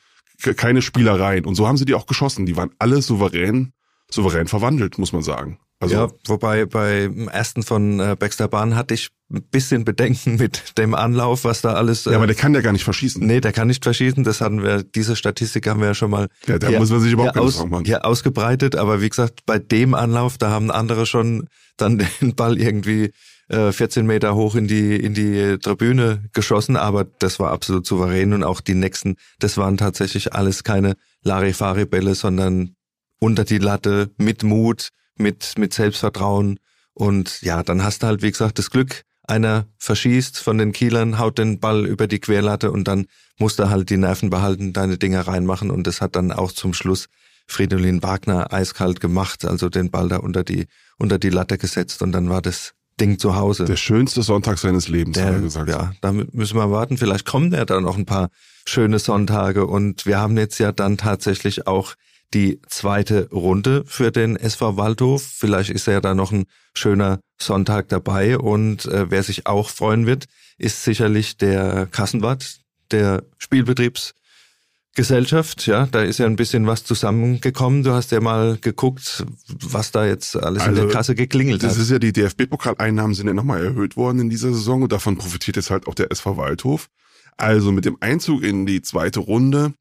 ke- 0.42 0.54
keine 0.54 0.80
Spielereien 0.82 1.44
und 1.44 1.54
so 1.56 1.66
haben 1.68 1.76
sie 1.76 1.84
die 1.84 1.94
auch 1.94 2.06
geschossen. 2.06 2.46
Die 2.46 2.56
waren 2.56 2.70
alle 2.78 3.02
souverän 3.02 3.72
souverän 4.10 4.48
verwandelt, 4.48 4.98
muss 4.98 5.12
man 5.12 5.22
sagen. 5.22 5.58
Also 5.82 5.94
ja, 5.96 6.08
wobei 6.26 6.64
beim 6.66 7.28
ersten 7.28 7.62
von 7.62 7.98
äh, 8.00 8.16
Baxter 8.18 8.48
Bahn 8.48 8.76
hatte 8.76 8.94
ich 8.94 9.08
ein 9.32 9.42
bisschen 9.50 9.84
Bedenken 9.84 10.36
mit 10.36 10.78
dem 10.78 10.94
Anlauf, 10.94 11.44
was 11.44 11.60
da 11.60 11.72
alles. 11.74 12.06
Äh, 12.06 12.10
ja, 12.12 12.16
aber 12.18 12.26
der 12.26 12.36
kann 12.36 12.54
ja 12.54 12.60
gar 12.60 12.72
nicht 12.72 12.84
verschießen. 12.84 13.24
nee, 13.26 13.40
der 13.40 13.52
kann 13.52 13.66
nicht 13.68 13.82
verschießen. 13.82 14.22
Das 14.24 14.40
hatten 14.40 14.62
wir, 14.62 14.82
diese 14.82 15.16
Statistik 15.16 15.66
haben 15.66 15.80
wir 15.80 15.88
ja 15.88 15.94
schon 15.94 16.10
mal 16.10 16.28
Ja, 16.46 16.58
da 16.58 16.68
hier- 16.68 16.78
muss 16.78 16.90
man 16.90 17.00
sich 17.00 17.12
überhaupt 17.12 17.34
keine 17.34 17.46
aus, 17.46 17.54
Sorgen 17.56 17.70
machen. 17.70 17.84
hier 17.84 18.04
ausgebreitet. 18.04 18.76
Aber 18.76 19.00
wie 19.02 19.08
gesagt, 19.08 19.40
bei 19.46 19.58
dem 19.58 19.94
Anlauf, 19.94 20.38
da 20.38 20.50
haben 20.50 20.70
andere 20.70 21.04
schon 21.06 21.48
dann 21.76 21.98
den 22.20 22.34
Ball 22.36 22.58
irgendwie 22.60 23.10
äh, 23.48 23.72
14 23.72 24.06
Meter 24.06 24.34
hoch 24.36 24.54
in 24.54 24.68
die 24.68 24.94
in 24.96 25.14
die 25.14 25.58
Tribüne 25.58 26.24
geschossen. 26.32 26.76
Aber 26.76 27.04
das 27.04 27.40
war 27.40 27.50
absolut 27.50 27.86
souverän 27.86 28.32
und 28.34 28.44
auch 28.44 28.60
die 28.60 28.74
nächsten, 28.74 29.16
das 29.40 29.56
waren 29.56 29.76
tatsächlich 29.78 30.32
alles 30.34 30.62
keine 30.62 30.94
Larifari-Bälle, 31.24 32.14
sondern 32.14 32.74
unter 33.18 33.44
die 33.44 33.58
Latte 33.58 34.10
mit 34.18 34.42
Mut, 34.42 34.90
mit 35.16 35.54
mit 35.58 35.74
Selbstvertrauen 35.74 36.58
und 36.94 37.42
ja, 37.42 37.62
dann 37.62 37.82
hast 37.82 38.02
du 38.02 38.06
halt 38.06 38.22
wie 38.22 38.30
gesagt 38.30 38.58
das 38.58 38.70
Glück, 38.70 39.02
einer 39.22 39.66
verschießt 39.78 40.38
von 40.38 40.58
den 40.58 40.72
Kielern, 40.72 41.18
haut 41.18 41.38
den 41.38 41.60
Ball 41.60 41.86
über 41.86 42.06
die 42.06 42.18
Querlatte 42.18 42.70
und 42.70 42.88
dann 42.88 43.06
musst 43.38 43.58
du 43.58 43.70
halt 43.70 43.90
die 43.90 43.96
Nerven 43.96 44.30
behalten, 44.30 44.72
deine 44.72 44.98
Dinger 44.98 45.26
reinmachen 45.26 45.70
und 45.70 45.86
das 45.86 46.00
hat 46.00 46.16
dann 46.16 46.32
auch 46.32 46.52
zum 46.52 46.74
Schluss 46.74 47.06
Fridolin 47.46 48.02
Wagner 48.02 48.52
eiskalt 48.52 49.00
gemacht, 49.00 49.44
also 49.44 49.68
den 49.68 49.90
Ball 49.90 50.08
da 50.08 50.18
unter 50.18 50.44
die 50.44 50.66
unter 50.98 51.18
die 51.18 51.30
Latte 51.30 51.58
gesetzt 51.58 52.02
und 52.02 52.12
dann 52.12 52.28
war 52.28 52.42
das 52.42 52.74
Ding 53.00 53.18
zu 53.18 53.34
Hause. 53.34 53.64
Der 53.64 53.76
schönste 53.76 54.22
Sonntag 54.22 54.58
seines 54.58 54.88
Lebens, 54.88 55.18
hat 55.18 55.24
Der, 55.24 55.32
er 55.34 55.40
gesagt. 55.40 55.68
ja, 55.70 55.92
da 56.02 56.12
müssen 56.12 56.56
wir 56.56 56.70
warten. 56.70 56.98
Vielleicht 56.98 57.26
kommen 57.26 57.52
ja 57.52 57.64
dann 57.64 57.82
noch 57.84 57.96
ein 57.96 58.06
paar 58.06 58.28
schöne 58.66 58.98
Sonntage. 58.98 59.66
Und 59.66 60.06
wir 60.06 60.18
haben 60.18 60.36
jetzt 60.36 60.58
ja 60.58 60.72
dann 60.72 60.98
tatsächlich 60.98 61.66
auch 61.66 61.94
die 62.34 62.60
zweite 62.68 63.28
Runde 63.30 63.84
für 63.86 64.10
den 64.10 64.36
SV 64.36 64.76
Waldhof. 64.76 65.22
Vielleicht 65.22 65.70
ist 65.70 65.86
ja 65.86 66.00
da 66.00 66.14
noch 66.14 66.32
ein 66.32 66.44
schöner 66.74 67.20
Sonntag 67.40 67.88
dabei. 67.88 68.38
Und 68.38 68.86
äh, 68.86 69.10
wer 69.10 69.22
sich 69.22 69.46
auch 69.46 69.68
freuen 69.70 70.06
wird, 70.06 70.26
ist 70.58 70.84
sicherlich 70.84 71.36
der 71.36 71.86
Kassenwart, 71.90 72.56
der 72.90 73.22
Spielbetriebsgesellschaft. 73.38 75.66
Ja, 75.66 75.86
da 75.90 76.02
ist 76.02 76.18
ja 76.18 76.26
ein 76.26 76.36
bisschen 76.36 76.66
was 76.66 76.84
zusammengekommen. 76.84 77.82
Du 77.82 77.92
hast 77.92 78.10
ja 78.12 78.20
mal 78.20 78.58
geguckt, 78.60 79.24
was 79.48 79.90
da 79.92 80.06
jetzt 80.06 80.36
alles 80.36 80.62
in 80.64 80.70
Also, 80.70 80.82
der 80.82 80.90
Kasse 80.90 81.14
geklingelt 81.14 81.62
Das 81.62 81.74
hat. 81.74 81.82
ist 81.82 81.90
ja 81.90 81.98
die 81.98 82.12
DFB-Pokaleinnahmen 82.12 83.14
sind 83.14 83.26
ja 83.26 83.34
nochmal 83.34 83.64
erhöht 83.64 83.96
worden 83.96 84.20
in 84.20 84.30
dieser 84.30 84.52
Saison 84.52 84.82
und 84.82 84.92
davon 84.92 85.16
profitiert 85.18 85.56
jetzt 85.56 85.70
halt 85.70 85.86
auch 85.86 85.94
der 85.94 86.10
SV 86.10 86.36
Waldhof. 86.36 86.88
Also 87.36 87.72
mit 87.72 87.84
dem 87.84 87.96
Einzug 88.00 88.42
in 88.42 88.66
die 88.66 88.82
zweite 88.82 89.20
Runde 89.20 89.72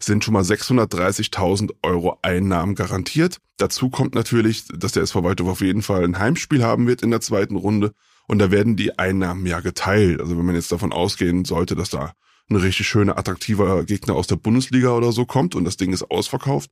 sind 0.00 0.24
schon 0.24 0.34
mal 0.34 0.42
630.000 0.42 1.74
Euro 1.82 2.18
Einnahmen 2.22 2.74
garantiert. 2.74 3.38
Dazu 3.56 3.90
kommt 3.90 4.14
natürlich, 4.14 4.66
dass 4.68 4.92
der 4.92 5.02
SV 5.02 5.24
Waldhof 5.24 5.48
auf 5.48 5.60
jeden 5.60 5.82
Fall 5.82 6.04
ein 6.04 6.18
Heimspiel 6.18 6.62
haben 6.62 6.86
wird 6.86 7.02
in 7.02 7.10
der 7.10 7.20
zweiten 7.20 7.56
Runde 7.56 7.92
und 8.28 8.38
da 8.38 8.50
werden 8.50 8.76
die 8.76 8.98
Einnahmen 8.98 9.44
ja 9.46 9.60
geteilt. 9.60 10.20
Also 10.20 10.38
wenn 10.38 10.46
man 10.46 10.54
jetzt 10.54 10.70
davon 10.70 10.92
ausgehen 10.92 11.44
sollte, 11.44 11.74
dass 11.74 11.90
da 11.90 12.12
ein 12.48 12.56
richtig 12.56 12.86
schöner, 12.86 13.18
attraktiver 13.18 13.84
Gegner 13.84 14.14
aus 14.14 14.26
der 14.26 14.36
Bundesliga 14.36 14.90
oder 14.90 15.12
so 15.12 15.26
kommt 15.26 15.54
und 15.54 15.64
das 15.64 15.76
Ding 15.76 15.92
ist 15.92 16.10
ausverkauft, 16.10 16.70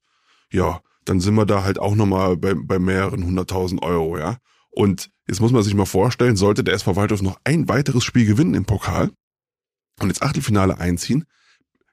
ja, 0.52 0.80
dann 1.04 1.21
sind 1.21 1.35
wir 1.35 1.47
da 1.47 1.64
halt 1.64 1.78
auch 1.78 1.95
nochmal 1.95 2.37
bei, 2.37 2.54
bei 2.54 2.78
mehreren 2.78 3.25
hunderttausend 3.25 3.83
Euro, 3.83 4.18
ja. 4.18 4.38
Und 4.71 5.11
jetzt 5.26 5.40
muss 5.40 5.52
man 5.52 5.62
sich 5.62 5.75
mal 5.75 5.87
vorstellen, 5.87 6.37
sollte 6.37 6.62
der 6.62 6.75
SV 6.75 6.97
Waldhof 6.97 7.23
noch 7.23 7.40
ein 7.45 7.68
weiteres 7.68 8.04
Spiel 8.04 8.26
gewinnen 8.26 8.54
im 8.54 8.66
Pokal 8.66 9.11
und 10.00 10.09
ins 10.09 10.23
Achtelfinale 10.23 10.78
einziehen, 10.78 11.25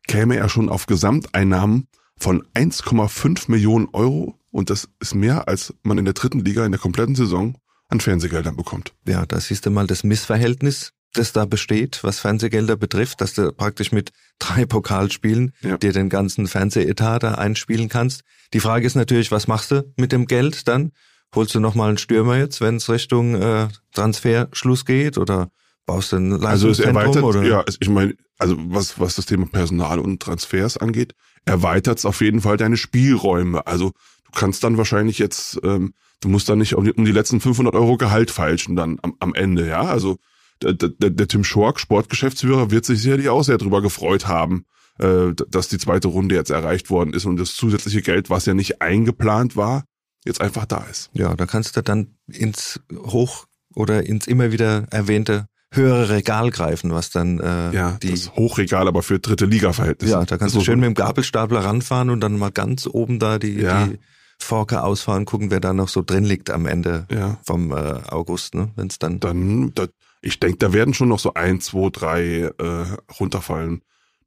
käme 0.07 0.37
er 0.37 0.49
schon 0.49 0.69
auf 0.69 0.85
Gesamteinnahmen 0.85 1.87
von 2.17 2.43
1,5 2.53 3.49
Millionen 3.49 3.87
Euro 3.93 4.39
und 4.51 4.69
das 4.69 4.87
ist 4.99 5.15
mehr, 5.15 5.47
als 5.47 5.73
man 5.83 5.97
in 5.97 6.05
der 6.05 6.13
dritten 6.13 6.39
Liga 6.43 6.65
in 6.65 6.71
der 6.71 6.79
kompletten 6.79 7.15
Saison 7.15 7.57
an 7.89 7.99
Fernsehgeldern 7.99 8.55
bekommt. 8.55 8.93
Ja, 9.07 9.25
da 9.25 9.39
siehst 9.39 9.65
du 9.65 9.69
mal 9.71 9.87
das 9.87 10.03
Missverhältnis, 10.03 10.91
das 11.13 11.31
da 11.31 11.45
besteht, 11.45 11.99
was 12.03 12.19
Fernsehgelder 12.19 12.75
betrifft, 12.75 13.21
dass 13.21 13.33
du 13.33 13.51
praktisch 13.53 13.91
mit 13.91 14.11
drei 14.39 14.65
Pokalspielen 14.65 15.51
Ja. 15.61 15.77
dir 15.77 15.93
den 15.93 16.09
ganzen 16.09 16.47
Fernsehetat 16.47 17.23
da 17.23 17.35
einspielen 17.35 17.89
kannst. 17.89 18.21
Die 18.53 18.59
Frage 18.59 18.85
ist 18.87 18.95
natürlich, 18.95 19.31
was 19.31 19.47
machst 19.47 19.71
du 19.71 19.83
mit 19.97 20.11
dem 20.11 20.25
Geld 20.25 20.67
dann? 20.67 20.91
Holst 21.35 21.53
du 21.55 21.59
nochmal 21.59 21.89
einen 21.89 21.97
Stürmer 21.97 22.37
jetzt, 22.37 22.61
wenn 22.61 22.75
es 22.77 22.89
Richtung 22.89 23.35
äh, 23.35 23.67
Transferschluss 23.93 24.85
geht 24.85 25.17
oder 25.17 25.49
baust 25.85 26.11
du 26.11 26.17
ein 26.17 26.33
Also 26.45 26.69
es 26.69 26.77
Leistungszentrum? 26.79 26.95
erweitert, 26.97 27.23
oder? 27.23 27.43
ja, 27.43 27.63
ich 27.79 27.89
meine, 27.89 28.15
also 28.43 28.57
was, 28.57 28.99
was 28.99 29.15
das 29.15 29.25
Thema 29.25 29.45
Personal 29.45 29.99
und 29.99 30.21
Transfers 30.21 30.77
angeht, 30.77 31.15
erweitert 31.45 31.99
es 31.99 32.05
auf 32.05 32.19
jeden 32.19 32.41
Fall 32.41 32.57
deine 32.57 32.75
Spielräume. 32.75 33.65
Also 33.65 33.91
du 34.25 34.31
kannst 34.33 34.65
dann 34.65 34.77
wahrscheinlich 34.77 35.17
jetzt, 35.17 35.61
ähm, 35.63 35.93
du 36.19 36.27
musst 36.27 36.49
dann 36.49 36.59
nicht 36.59 36.75
um 36.75 36.83
die, 36.83 36.91
um 36.91 37.05
die 37.05 37.13
letzten 37.13 37.39
500 37.39 37.73
Euro 37.73 37.95
Gehalt 37.95 38.31
feilschen 38.31 38.75
dann 38.75 38.99
am, 39.01 39.15
am 39.19 39.33
Ende, 39.33 39.65
ja. 39.65 39.83
Also 39.83 40.17
der, 40.61 40.73
der, 40.73 41.09
der 41.09 41.27
Tim 41.29 41.45
Schork, 41.45 41.79
Sportgeschäftsführer, 41.79 42.69
wird 42.69 42.83
sich 42.83 43.01
sicherlich 43.01 43.29
auch 43.29 43.43
sehr 43.43 43.57
drüber 43.57 43.81
gefreut 43.81 44.27
haben, 44.27 44.65
äh, 44.99 45.31
dass 45.47 45.69
die 45.69 45.77
zweite 45.77 46.09
Runde 46.09 46.35
jetzt 46.35 46.51
erreicht 46.51 46.89
worden 46.89 47.13
ist 47.13 47.25
und 47.25 47.37
das 47.37 47.55
zusätzliche 47.55 48.01
Geld, 48.01 48.29
was 48.29 48.45
ja 48.45 48.53
nicht 48.53 48.81
eingeplant 48.81 49.55
war, 49.55 49.85
jetzt 50.25 50.41
einfach 50.41 50.65
da 50.65 50.83
ist. 50.83 51.11
Ja, 51.13 51.33
da 51.33 51.45
kannst 51.45 51.77
du 51.77 51.81
dann 51.81 52.17
ins 52.27 52.81
Hoch 52.93 53.45
oder 53.73 54.05
ins 54.05 54.27
immer 54.27 54.51
wieder 54.51 54.85
erwähnte 54.91 55.47
höhere 55.75 56.09
Regal 56.09 56.49
greifen, 56.51 56.91
was 56.91 57.09
dann 57.09 57.39
äh, 57.39 57.73
Ja, 57.73 57.91
die 58.01 58.11
das 58.11 58.31
Hochregal, 58.35 58.87
aber 58.87 59.03
für 59.03 59.19
dritte 59.19 59.45
Liga-Verhältnisse. 59.45 60.13
Ja, 60.13 60.25
da 60.25 60.37
kannst 60.37 60.55
du 60.55 60.61
schön 60.61 60.79
mit 60.79 60.87
dem 60.87 60.93
Gabelstapler 60.93 61.63
ranfahren 61.65 62.09
und 62.09 62.21
dann 62.21 62.37
mal 62.37 62.51
ganz 62.51 62.87
oben 62.87 63.19
da 63.19 63.39
die, 63.39 63.59
Ja. 63.59 63.85
die 63.87 63.99
Forke 64.39 64.83
ausfahren, 64.83 65.25
gucken, 65.25 65.51
wer 65.51 65.59
da 65.59 65.73
noch 65.73 65.87
so 65.89 66.01
drin 66.01 66.23
liegt 66.25 66.49
am 66.49 66.65
Ende 66.65 67.05
Ja. 67.09 67.37
vom 67.45 67.71
äh, 67.71 67.75
August, 68.09 68.55
ne? 68.55 68.71
Wenn 68.75 68.87
es 68.87 68.99
dann. 68.99 69.19
Dann, 69.19 69.73
da, 69.73 69.87
ich 70.21 70.39
denke, 70.39 70.57
da 70.57 70.73
werden 70.73 70.93
schon 70.93 71.09
noch 71.09 71.19
so 71.19 71.33
ein, 71.33 71.59
zwei, 71.61 71.89
drei 71.91 72.51
äh, 72.57 72.85
runterfallen, 73.19 73.81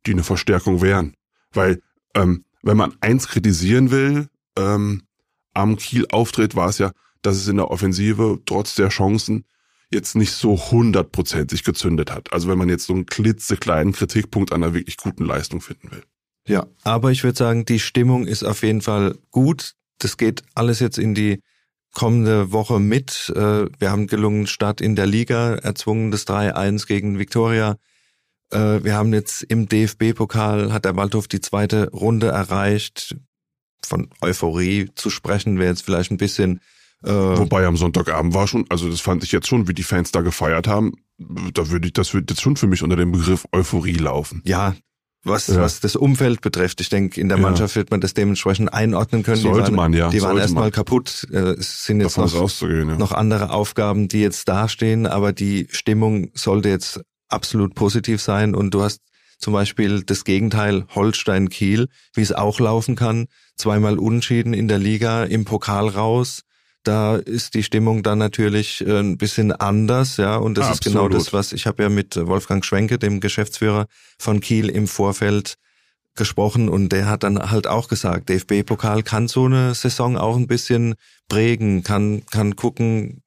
die 0.06 0.12
eine 0.12 0.22
Verstärkung 0.24 0.82
wären. 0.82 1.14
Weil, 1.52 1.80
ähm, 2.14 2.44
wenn 2.62 2.76
man 2.76 2.94
eins 3.00 3.28
kritisieren 3.28 3.90
will, 3.90 4.28
ähm, 4.58 5.02
am 5.54 5.76
Kiel-Auftritt 5.76 6.54
war 6.56 6.68
es 6.68 6.78
ja, 6.78 6.92
dass 7.22 7.36
es 7.36 7.48
in 7.48 7.56
der 7.56 7.70
Offensive 7.70 8.38
trotz 8.46 8.74
der 8.74 8.88
Chancen 8.90 9.44
jetzt 9.90 10.16
nicht 10.16 10.32
so 10.32 10.56
hundertprozentig 10.70 11.64
gezündet 11.64 12.10
hat. 12.10 12.32
Also 12.32 12.48
wenn 12.48 12.58
man 12.58 12.68
jetzt 12.68 12.86
so 12.86 12.92
einen 12.92 13.06
klitzekleinen 13.06 13.92
Kritikpunkt 13.92 14.52
an 14.52 14.62
einer 14.62 14.74
wirklich 14.74 14.96
guten 14.96 15.24
Leistung 15.24 15.60
finden 15.60 15.90
will. 15.90 16.02
Ja, 16.48 16.66
aber 16.82 17.10
ich 17.10 17.24
würde 17.24 17.38
sagen, 17.38 17.64
die 17.64 17.80
Stimmung 17.80 18.26
ist 18.26 18.44
auf 18.44 18.62
jeden 18.62 18.82
Fall 18.82 19.16
gut. 19.30 19.74
Das 19.98 20.16
geht 20.16 20.42
alles 20.54 20.80
jetzt 20.80 20.98
in 20.98 21.14
die 21.14 21.40
kommende 21.92 22.52
Woche 22.52 22.78
mit. 22.78 23.32
Äh, 23.34 23.66
Wir 23.78 23.90
haben 23.90 24.06
gelungen 24.06 24.46
Start 24.46 24.80
in 24.80 24.96
der 24.96 25.06
Liga, 25.06 25.54
erzwungen 25.54 26.10
das 26.10 26.26
3-1 26.26 26.86
gegen 26.86 27.18
Viktoria. 27.18 27.76
Äh, 28.50 28.84
Wir 28.84 28.94
haben 28.94 29.12
jetzt 29.12 29.42
im 29.42 29.68
DFB-Pokal, 29.68 30.72
hat 30.72 30.84
der 30.84 30.96
Waldhof 30.96 31.26
die 31.26 31.40
zweite 31.40 31.90
Runde 31.90 32.28
erreicht. 32.28 33.16
Von 33.84 34.10
Euphorie 34.20 34.90
zu 34.94 35.10
sprechen 35.10 35.58
wäre 35.58 35.70
jetzt 35.70 35.84
vielleicht 35.84 36.10
ein 36.10 36.16
bisschen 36.16 36.60
äh, 37.04 37.10
Wobei 37.10 37.66
am 37.66 37.76
Sonntagabend 37.76 38.34
war 38.34 38.46
schon, 38.46 38.64
also 38.68 38.88
das 38.90 39.00
fand 39.00 39.22
ich 39.24 39.32
jetzt 39.32 39.46
schon, 39.48 39.68
wie 39.68 39.74
die 39.74 39.82
Fans 39.82 40.12
da 40.12 40.22
gefeiert 40.22 40.66
haben, 40.66 40.92
da 41.18 41.70
würde 41.70 41.86
ich, 41.88 41.92
das 41.92 42.14
würde 42.14 42.32
jetzt 42.32 42.42
schon 42.42 42.56
für 42.56 42.66
mich 42.66 42.82
unter 42.82 42.96
dem 42.96 43.12
Begriff 43.12 43.46
Euphorie 43.52 43.94
laufen. 43.94 44.42
Ja, 44.44 44.74
was, 45.24 45.48
Ja. 45.48 45.60
was 45.60 45.80
das 45.80 45.96
Umfeld 45.96 46.40
betrifft. 46.40 46.80
Ich 46.80 46.88
denke, 46.88 47.20
in 47.20 47.28
der 47.28 47.38
Ja. 47.38 47.42
Mannschaft 47.42 47.74
wird 47.74 47.90
man 47.90 48.00
das 48.00 48.14
dementsprechend 48.14 48.72
einordnen 48.72 49.22
können. 49.22 49.40
Sollte 49.40 49.62
waren, 49.68 49.74
man, 49.74 49.92
ja, 49.92 50.08
Die 50.08 50.22
waren 50.22 50.38
erstmal 50.38 50.70
kaputt. 50.70 51.26
Äh, 51.32 51.38
Es 51.58 51.84
sind 51.84 52.00
jetzt 52.00 52.16
Davon 52.16 52.40
noch, 52.42 52.60
ja. 52.62 52.84
noch 52.96 53.12
andere 53.12 53.50
Aufgaben, 53.50 54.08
die 54.08 54.20
jetzt 54.20 54.48
dastehen, 54.48 55.06
aber 55.06 55.32
die 55.32 55.66
Stimmung 55.70 56.30
sollte 56.34 56.68
jetzt 56.68 57.00
absolut 57.28 57.74
positiv 57.74 58.22
sein. 58.22 58.54
Und 58.54 58.72
du 58.72 58.82
hast 58.82 59.00
zum 59.38 59.52
Beispiel 59.52 60.02
das 60.04 60.24
Gegenteil 60.24 60.86
Holstein-Kiel, 60.94 61.88
wie 62.14 62.20
es 62.22 62.32
auch 62.32 62.60
laufen 62.60 62.94
kann. 62.94 63.26
Zweimal 63.56 63.98
unentschieden 63.98 64.54
in 64.54 64.68
der 64.68 64.78
Liga, 64.78 65.24
im 65.24 65.44
Pokal 65.44 65.88
raus. 65.88 66.42
Da 66.86 67.16
ist 67.16 67.54
die 67.54 67.64
Stimmung 67.64 68.04
dann 68.04 68.18
natürlich 68.18 68.86
äh, 68.86 69.00
ein 69.00 69.18
bisschen 69.18 69.50
anders, 69.50 70.18
ja. 70.18 70.36
Und 70.36 70.56
das 70.56 70.70
ist 70.70 70.84
genau 70.84 71.08
das, 71.08 71.32
was 71.32 71.52
ich 71.52 71.66
habe 71.66 71.82
ja 71.82 71.88
mit 71.88 72.16
Wolfgang 72.16 72.64
Schwenke, 72.64 72.98
dem 72.98 73.18
Geschäftsführer 73.18 73.86
von 74.18 74.40
Kiel, 74.40 74.68
im 74.68 74.86
Vorfeld 74.86 75.56
gesprochen 76.14 76.68
und 76.68 76.90
der 76.90 77.06
hat 77.06 77.24
dann 77.24 77.50
halt 77.50 77.66
auch 77.66 77.88
gesagt, 77.88 78.28
DFB-Pokal 78.28 79.02
kann 79.02 79.28
so 79.28 79.44
eine 79.46 79.74
Saison 79.74 80.16
auch 80.16 80.36
ein 80.36 80.46
bisschen 80.46 80.94
prägen, 81.28 81.82
kann, 81.82 82.24
kann 82.26 82.56
gucken 82.56 83.22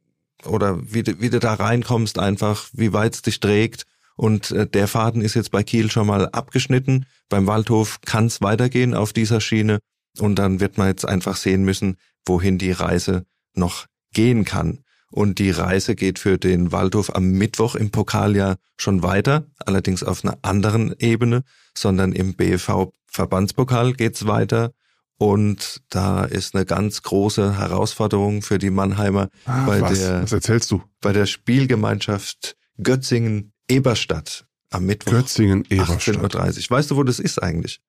oder 0.45 0.79
wie 0.81 1.03
du, 1.03 1.19
wie 1.19 1.29
du 1.29 1.39
da 1.39 1.53
reinkommst 1.53 2.17
einfach, 2.17 2.67
wie 2.73 2.93
weit 2.93 3.15
es 3.15 3.21
dich 3.21 3.39
trägt. 3.39 3.85
Und 4.15 4.51
äh, 4.51 4.67
der 4.67 4.87
Faden 4.87 5.21
ist 5.21 5.33
jetzt 5.33 5.51
bei 5.51 5.63
Kiel 5.63 5.91
schon 5.91 6.07
mal 6.07 6.29
abgeschnitten. 6.29 7.05
Beim 7.27 7.45
Waldhof 7.45 7.99
kann 8.05 8.25
es 8.25 8.41
weitergehen 8.41 8.93
auf 8.93 9.13
dieser 9.13 9.41
Schiene. 9.41 9.79
Und 10.17 10.35
dann 10.35 10.59
wird 10.59 10.77
man 10.77 10.87
jetzt 10.87 11.05
einfach 11.05 11.35
sehen 11.35 11.63
müssen, 11.63 11.97
wohin 12.25 12.57
die 12.57 12.71
Reise 12.71 13.25
noch 13.53 13.85
gehen 14.13 14.45
kann. 14.45 14.83
Und 15.11 15.39
die 15.39 15.49
Reise 15.49 15.95
geht 15.95 16.19
für 16.19 16.37
den 16.37 16.71
Waldhof 16.71 17.15
am 17.15 17.31
Mittwoch 17.31 17.73
im 17.75 17.89
Pokal 17.89 18.35
ja 18.35 18.57
schon 18.77 19.01
weiter, 19.01 19.45
allerdings 19.65 20.03
auf 20.03 20.23
einer 20.23 20.37
anderen 20.43 20.93
Ebene, 20.99 21.43
sondern 21.75 22.11
im 22.13 22.35
BFV 22.35 22.91
Verbandspokal 23.07 23.93
geht's 23.93 24.27
weiter. 24.27 24.71
Und 25.17 25.81
da 25.89 26.23
ist 26.25 26.55
eine 26.55 26.65
ganz 26.65 27.01
große 27.01 27.57
Herausforderung 27.57 28.41
für 28.41 28.57
die 28.59 28.69
Mannheimer 28.69 29.29
Ah, 29.45 29.65
bei 29.65 29.81
was? 29.81 29.99
der 29.99 30.23
was 30.23 30.31
erzählst 30.31 30.69
du? 30.71 30.81
bei 31.01 31.11
der 31.11 31.25
Spielgemeinschaft 31.25 32.55
Götzingen-Eberstadt 32.77 34.45
am 34.69 34.85
Mittwoch 34.85 35.11
Götzingen, 35.11 35.65
Eberstadt. 35.69 36.15
18.30 36.15 36.69
Uhr. 36.71 36.77
Weißt 36.77 36.91
du, 36.91 36.95
wo 36.95 37.03
das 37.03 37.19
ist 37.19 37.41
eigentlich? 37.41 37.81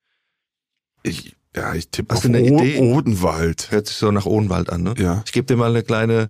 Ich, 1.02 1.36
ja, 1.56 1.74
ich 1.74 1.90
tippe 1.90 2.14
auf 2.14 2.24
eine 2.24 2.40
o 2.42 2.60
Idee? 2.60 2.78
Odenwald. 2.78 3.70
Hört 3.70 3.86
sich 3.88 3.96
so 3.96 4.10
nach 4.10 4.26
Ohnwald 4.26 4.70
an, 4.70 4.82
ne? 4.82 4.94
Ja. 4.98 5.22
Ich 5.26 5.32
gebe 5.32 5.46
dir 5.46 5.56
mal 5.56 5.70
eine 5.70 5.82
kleine 5.82 6.28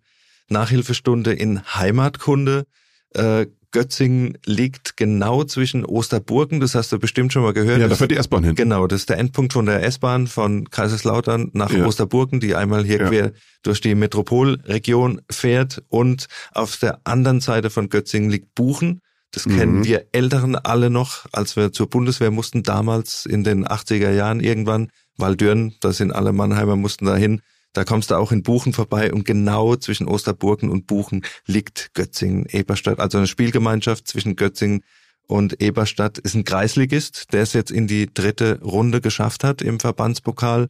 Nachhilfestunde 0.49 1.33
in 1.33 1.63
Heimatkunde. 1.75 2.67
Äh, 3.15 3.47
Götzingen 3.73 4.37
liegt 4.45 4.97
genau 4.97 5.45
zwischen 5.45 5.85
Osterburgen, 5.85 6.59
das 6.59 6.75
hast 6.75 6.91
du 6.91 6.99
bestimmt 6.99 7.33
schon 7.33 7.43
mal 7.43 7.53
gehört. 7.53 7.81
Ja, 7.81 7.87
da 7.87 7.95
fährt 7.95 8.11
die 8.11 8.17
S-Bahn 8.17 8.43
hin. 8.43 8.57
Genau, 8.57 8.89
das 8.89 9.03
ist 9.03 9.11
der 9.11 9.19
Endpunkt 9.19 9.53
von 9.53 9.65
der 9.67 9.85
S-Bahn 9.85 10.27
von 10.27 10.69
Kaiserslautern 10.71 11.51
nach 11.53 11.71
Ja. 11.73 11.87
Osterburgen, 11.87 12.41
die 12.41 12.57
einmal 12.57 12.85
hier 12.85 12.99
Ja. 12.99 13.09
quer 13.09 13.33
durch 13.63 13.81
die 13.81 13.95
Metropolregion 13.95 15.21
fährt. 15.31 15.85
Und 15.89 16.27
auf 16.53 16.79
der 16.79 17.01
anderen 17.05 17.41
Seite 17.41 17.71
von 17.71 17.89
Götzingen 17.89 18.29
liegt 18.31 18.57
Buchen. 18.57 19.01
Das 19.31 19.47
Mhm. 19.47 19.57
kennen 19.57 19.85
wir 19.85 20.07
Älteren 20.11 20.57
alle 20.57 20.91
noch, 20.91 21.27
als 21.31 21.55
wir 21.55 21.73
zur 21.73 21.89
Bundeswehr 21.89 22.33
mussten, 22.33 22.65
damals 22.65 23.25
in 23.25 23.45
den 23.45 23.65
80er 23.69 24.11
Jahren 24.11 24.41
irgendwann. 24.41 24.89
Waldürn, 25.17 25.75
da 25.81 25.93
sind 25.93 26.13
alle 26.13 26.33
Mannheimer, 26.33 26.77
mussten 26.77 27.07
da 27.07 27.17
hin. 27.17 27.43
Da 27.73 27.85
kommst 27.85 28.11
du 28.11 28.17
auch 28.17 28.33
in 28.33 28.43
Buchen 28.43 28.73
vorbei 28.73 29.13
und 29.13 29.25
genau 29.25 29.77
zwischen 29.77 30.09
Osterburgen 30.09 30.71
und 30.71 30.87
Buchen 30.87 31.25
liegt 31.47 31.95
Götzingen, 31.95 32.47
Eberstadt. 32.47 32.99
Also 32.99 33.19
eine 33.19 33.29
Spielgemeinschaft 33.29 34.09
zwischen 34.09 34.35
Götzingen 34.35 34.83
und 35.31 35.63
Eberstadt 35.63 36.19
ist 36.19 36.35
ein 36.35 36.43
Kreisligist, 36.43 37.33
der 37.33 37.43
es 37.43 37.53
jetzt 37.53 37.71
in 37.71 37.87
die 37.87 38.13
dritte 38.13 38.61
Runde 38.63 39.01
geschafft 39.01 39.45
hat 39.45 39.63
im 39.63 39.79
Verbandspokal. 39.79 40.69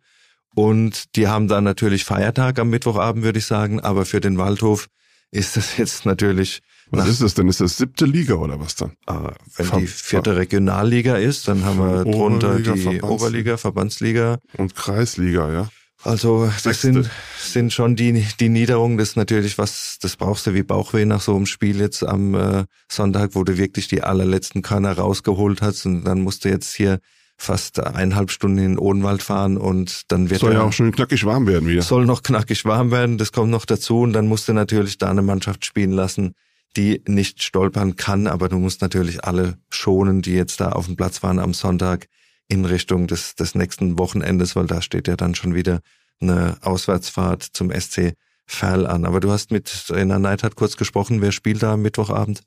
Und 0.55 1.17
die 1.17 1.29
haben 1.29 1.49
da 1.49 1.63
natürlich 1.63 2.05
Feiertag 2.05 2.59
am 2.59 2.69
Mittwochabend, 2.69 3.25
würde 3.25 3.39
ich 3.39 3.47
sagen. 3.47 3.81
Aber 3.81 4.05
für 4.05 4.21
den 4.21 4.37
Waldhof 4.37 4.89
ist 5.31 5.57
das 5.57 5.77
jetzt 5.77 6.07
natürlich, 6.07 6.61
Was 6.91 7.09
ist 7.09 7.23
das 7.23 7.35
denn? 7.35 7.49
Ist 7.49 7.61
das 7.61 7.77
siebte 7.77 8.05
Liga 8.05 8.35
oder 8.35 8.59
was 8.59 8.75
dann? 8.75 8.91
äh, 9.07 9.31
wenn 9.57 9.67
Ver- 9.67 9.79
die 9.79 9.87
vierte 9.87 10.37
Regionalliga 10.37 11.17
ist, 11.17 11.47
dann 11.49 11.65
haben 11.65 11.79
wir 11.79 12.01
Oberliga, 12.07 12.11
drunter 12.17 12.57
die 12.59 12.65
Verbandsliga. 12.81 13.07
Oberliga, 13.09 13.57
Verbandsliga. 13.57 14.39
Und 14.57 14.75
Kreisliga, 14.75 15.53
ja. 15.53 15.69
Also 16.03 16.47
das 16.47 16.63
Sechste. 16.63 16.93
sind, 16.93 17.11
sind 17.39 17.73
schon 17.75 17.95
die, 17.95 18.25
die 18.41 18.49
Niederungen, 18.49 18.97
das 18.97 19.11
ist 19.11 19.17
natürlich 19.17 19.59
was, 19.59 19.99
das 20.01 20.17
brauchst 20.17 20.47
du 20.47 20.55
wie 20.55 20.63
Bauchweh 20.63 21.05
nach 21.05 21.21
so 21.21 21.37
einem 21.37 21.45
Spiel 21.45 21.79
jetzt 21.79 22.03
am 22.03 22.35
äh, 22.35 22.65
Sonntag, 22.91 23.35
wo 23.35 23.45
du 23.45 23.59
wirklich 23.59 23.87
die 23.89 24.03
allerletzten 24.03 24.63
Körner 24.63 24.93
rausgeholt 24.93 25.61
hast 25.61 25.85
und 25.85 26.05
dann 26.05 26.23
musst 26.23 26.47
du 26.47 26.49
jetzt 26.49 26.75
hier 26.75 27.01
fast 27.41 27.81
eineinhalb 27.81 28.31
Stunden 28.31 28.59
in 28.59 28.65
den 28.73 28.79
Odenwald 28.79 29.23
fahren 29.23 29.57
und 29.57 30.13
dann 30.13 30.29
wird 30.29 30.41
Soll 30.41 30.53
ja 30.53 30.63
auch 30.63 30.73
schön 30.73 30.93
knackig 30.93 31.25
warm 31.25 31.47
werden 31.47 31.67
wieder. 31.67 31.81
soll 31.81 32.05
noch 32.05 32.23
knackig 32.23 32.67
warm 32.67 32.91
werden, 32.91 33.17
das 33.17 33.33
kommt 33.33 33.51
noch 33.51 33.65
dazu 33.65 34.01
und 34.01 34.13
dann 34.13 34.29
musst 34.29 34.47
du 34.49 34.53
natürlich 34.53 34.99
da 34.99 35.09
eine 35.11 35.23
Mannschaft 35.23 35.65
spielen 35.65 35.93
lassen, 35.93 36.35
die 36.77 37.03
nicht 37.07 37.43
stolpern 37.43 37.97
kann, 37.97 38.27
aber 38.27 38.51
du 38.51 38.59
musst 38.59 38.83
natürlich 38.83 39.25
alle 39.25 39.57
schonen, 39.71 40.21
die 40.21 40.35
jetzt 40.35 40.61
da 40.61 40.73
auf 40.73 40.85
dem 40.85 40.97
Platz 40.97 41.23
waren 41.23 41.39
am 41.39 41.55
Sonntag 41.55 42.09
in 42.47 42.67
Richtung 42.67 43.07
des, 43.07 43.37
des 43.37 43.55
nächsten 43.55 43.99
Wochenendes, 43.99 44.55
weil 44.55 44.67
da 44.67 44.83
steht 44.83 45.09
ja 45.09 45.17
dann 45.17 45.35
schon 45.35 45.55
wieder 45.55 45.81
eine 46.21 46.59
Auswärtsfahrt 46.61 47.43
zum 47.43 47.73
SC 47.73 48.13
Verl 48.45 48.87
an. 48.87 49.07
Aber 49.07 49.21
du 49.21 49.31
hast 49.31 49.51
mit 49.51 49.67
Trainer 49.87 50.19
Neidhardt 50.19 50.57
kurz 50.57 50.77
gesprochen, 50.77 51.23
wer 51.23 51.33
spielt 51.33 51.63
da 51.63 51.75
am 51.75 51.83
Mittwochabend? 51.83 52.43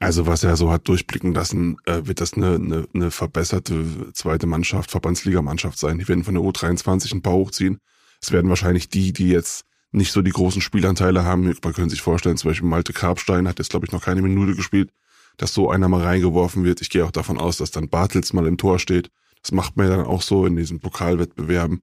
Also 0.00 0.26
was 0.26 0.44
er 0.44 0.56
so 0.56 0.70
hat 0.70 0.86
durchblicken 0.86 1.34
lassen, 1.34 1.76
äh, 1.84 2.02
wird 2.04 2.20
das 2.20 2.34
eine, 2.34 2.54
eine, 2.54 2.88
eine 2.94 3.10
verbesserte 3.10 4.12
zweite 4.12 4.46
Mannschaft, 4.46 4.90
Verbandsligamannschaft 4.90 5.78
sein. 5.78 5.98
Die 5.98 6.06
werden 6.06 6.24
von 6.24 6.34
der 6.34 6.42
U23 6.44 7.12
ein 7.14 7.22
paar 7.22 7.32
hochziehen. 7.32 7.78
Es 8.20 8.30
werden 8.30 8.48
wahrscheinlich 8.48 8.88
die, 8.88 9.12
die 9.12 9.28
jetzt 9.28 9.64
nicht 9.90 10.12
so 10.12 10.22
die 10.22 10.30
großen 10.30 10.60
Spielanteile 10.60 11.24
haben. 11.24 11.44
Man 11.44 11.72
könnte 11.72 11.90
sich 11.90 12.02
vorstellen, 12.02 12.36
zum 12.36 12.50
Beispiel 12.50 12.68
Malte 12.68 12.92
Karpstein 12.92 13.48
hat 13.48 13.58
jetzt, 13.58 13.70
glaube 13.70 13.86
ich, 13.86 13.92
noch 13.92 14.04
keine 14.04 14.22
Minute 14.22 14.54
gespielt, 14.54 14.90
dass 15.36 15.54
so 15.54 15.70
einer 15.70 15.88
mal 15.88 16.02
reingeworfen 16.02 16.64
wird. 16.64 16.80
Ich 16.80 16.90
gehe 16.90 17.04
auch 17.04 17.10
davon 17.10 17.38
aus, 17.38 17.56
dass 17.56 17.70
dann 17.70 17.88
Bartels 17.88 18.32
mal 18.32 18.46
im 18.46 18.56
Tor 18.58 18.78
steht. 18.78 19.10
Das 19.42 19.52
macht 19.52 19.76
man 19.76 19.88
ja 19.88 19.96
dann 19.96 20.06
auch 20.06 20.22
so 20.22 20.46
in 20.46 20.56
diesen 20.56 20.80
Pokalwettbewerben. 20.80 21.80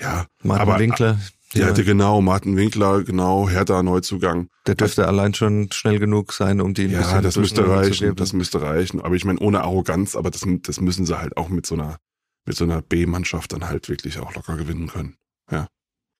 Ja, 0.00 0.26
Martin 0.42 0.62
aber 0.62 0.78
Winkler, 0.78 1.18
ja, 1.54 1.66
der, 1.66 1.74
der, 1.74 1.84
genau, 1.84 2.20
Martin 2.20 2.56
Winkler, 2.56 3.02
genau, 3.04 3.48
Hertha 3.48 3.82
Neuzugang. 3.82 4.48
der 4.66 4.74
dürfte 4.74 5.06
allein 5.06 5.32
schon 5.32 5.70
schnell 5.72 5.98
genug 5.98 6.32
sein, 6.32 6.60
um 6.60 6.74
die 6.74 6.84
ein 6.84 6.90
Ja, 6.90 7.22
das 7.22 7.36
müsste 7.36 7.66
reichen, 7.66 8.14
das 8.16 8.34
müsste 8.34 8.60
reichen. 8.60 9.00
Aber 9.00 9.14
ich 9.14 9.24
meine, 9.24 9.38
ohne 9.40 9.62
Arroganz, 9.62 10.14
aber 10.14 10.30
das, 10.30 10.46
das 10.62 10.80
müssen 10.80 11.06
sie 11.06 11.18
halt 11.18 11.36
auch 11.38 11.48
mit 11.48 11.64
so 11.64 11.74
einer, 11.74 11.96
mit 12.44 12.56
so 12.56 12.64
einer 12.64 12.82
B-Mannschaft 12.82 13.52
dann 13.52 13.66
halt 13.66 13.88
wirklich 13.88 14.18
auch 14.18 14.34
locker 14.34 14.56
gewinnen 14.56 14.88
können. 14.88 15.16
Ja. 15.50 15.68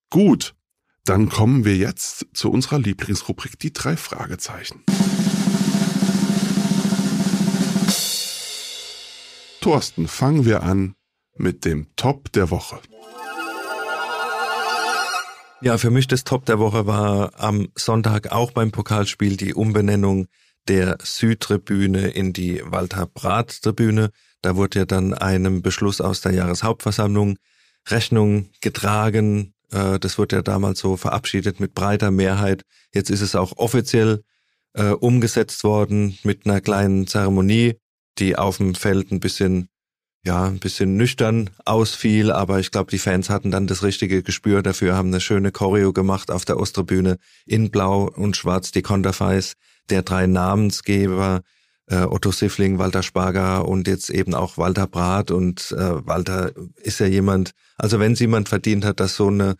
Gut. 0.09 0.55
Dann 1.05 1.29
kommen 1.29 1.65
wir 1.65 1.75
jetzt 1.75 2.27
zu 2.33 2.51
unserer 2.51 2.77
Lieblingsrubrik, 2.77 3.57
die 3.57 3.73
drei 3.73 3.97
Fragezeichen. 3.97 4.83
Thorsten, 9.61 10.07
fangen 10.07 10.45
wir 10.45 10.63
an 10.63 10.95
mit 11.35 11.65
dem 11.65 11.87
Top 11.95 12.31
der 12.31 12.49
Woche. 12.49 12.79
Ja, 15.61 15.77
für 15.77 15.91
mich 15.91 16.07
das 16.07 16.23
Top 16.23 16.45
der 16.45 16.57
Woche 16.57 16.87
war 16.87 17.37
am 17.37 17.67
Sonntag 17.75 18.31
auch 18.31 18.51
beim 18.51 18.71
Pokalspiel 18.71 19.35
die 19.35 19.53
Umbenennung 19.53 20.27
der 20.69 20.97
Südtribüne 21.03 22.07
in 22.07 22.31
die 22.31 22.61
Walter-Brat-Tribüne. 22.63 24.11
Da 24.41 24.55
wurde 24.55 24.79
ja 24.79 24.85
dann 24.85 25.13
einem 25.13 25.61
Beschluss 25.61 25.99
aus 25.99 26.21
der 26.21 26.31
Jahreshauptversammlung 26.31 27.37
Rechnung 27.89 28.49
getragen. 28.61 29.53
Äh, 29.71 29.99
das 29.99 30.17
wurde 30.17 30.37
ja 30.37 30.41
damals 30.43 30.79
so 30.79 30.95
verabschiedet 30.95 31.59
mit 31.59 31.73
breiter 31.73 32.09
Mehrheit. 32.09 32.63
Jetzt 32.93 33.09
ist 33.09 33.21
es 33.21 33.35
auch 33.35 33.57
offiziell 33.57 34.23
äh, 34.75 34.91
umgesetzt 34.91 35.65
worden 35.65 36.17
mit 36.23 36.45
einer 36.45 36.61
kleinen 36.61 37.05
Zeremonie, 37.05 37.75
die 38.17 38.37
auf 38.37 38.57
dem 38.57 38.75
Feld 38.75 39.11
ein 39.11 39.19
bisschen 39.19 39.67
ja, 40.25 40.45
ein 40.45 40.59
bisschen 40.59 40.97
nüchtern 40.97 41.49
ausfiel, 41.65 42.31
aber 42.31 42.59
ich 42.59 42.71
glaube, 42.71 42.91
die 42.91 42.97
Fans 42.97 43.29
hatten 43.29 43.51
dann 43.51 43.67
das 43.67 43.83
richtige 43.83 44.21
Gespür 44.21 44.61
dafür, 44.61 44.95
haben 44.95 45.09
eine 45.09 45.21
schöne 45.21 45.51
Choreo 45.51 45.93
gemacht 45.93 46.29
auf 46.29 46.45
der 46.45 46.57
Osttribüne 46.57 47.17
in 47.45 47.71
Blau 47.71 48.09
und 48.09 48.35
Schwarz, 48.35 48.71
die 48.71 48.81
Konterfeis 48.81 49.53
der 49.89 50.03
drei 50.03 50.27
Namensgeber, 50.27 51.41
äh, 51.87 52.01
Otto 52.01 52.31
Siffling, 52.31 52.77
Walter 52.77 53.01
Sparger 53.01 53.67
und 53.67 53.87
jetzt 53.87 54.09
eben 54.09 54.33
auch 54.33 54.57
Walter 54.57 54.87
Brath 54.87 55.31
und 55.31 55.71
äh, 55.71 56.05
Walter 56.05 56.51
ist 56.75 56.99
ja 56.99 57.07
jemand, 57.07 57.51
also 57.77 57.99
wenn 57.99 58.13
es 58.13 58.19
jemand 58.19 58.49
verdient 58.49 58.85
hat, 58.85 58.99
dass 58.99 59.15
so 59.15 59.27
eine 59.27 59.55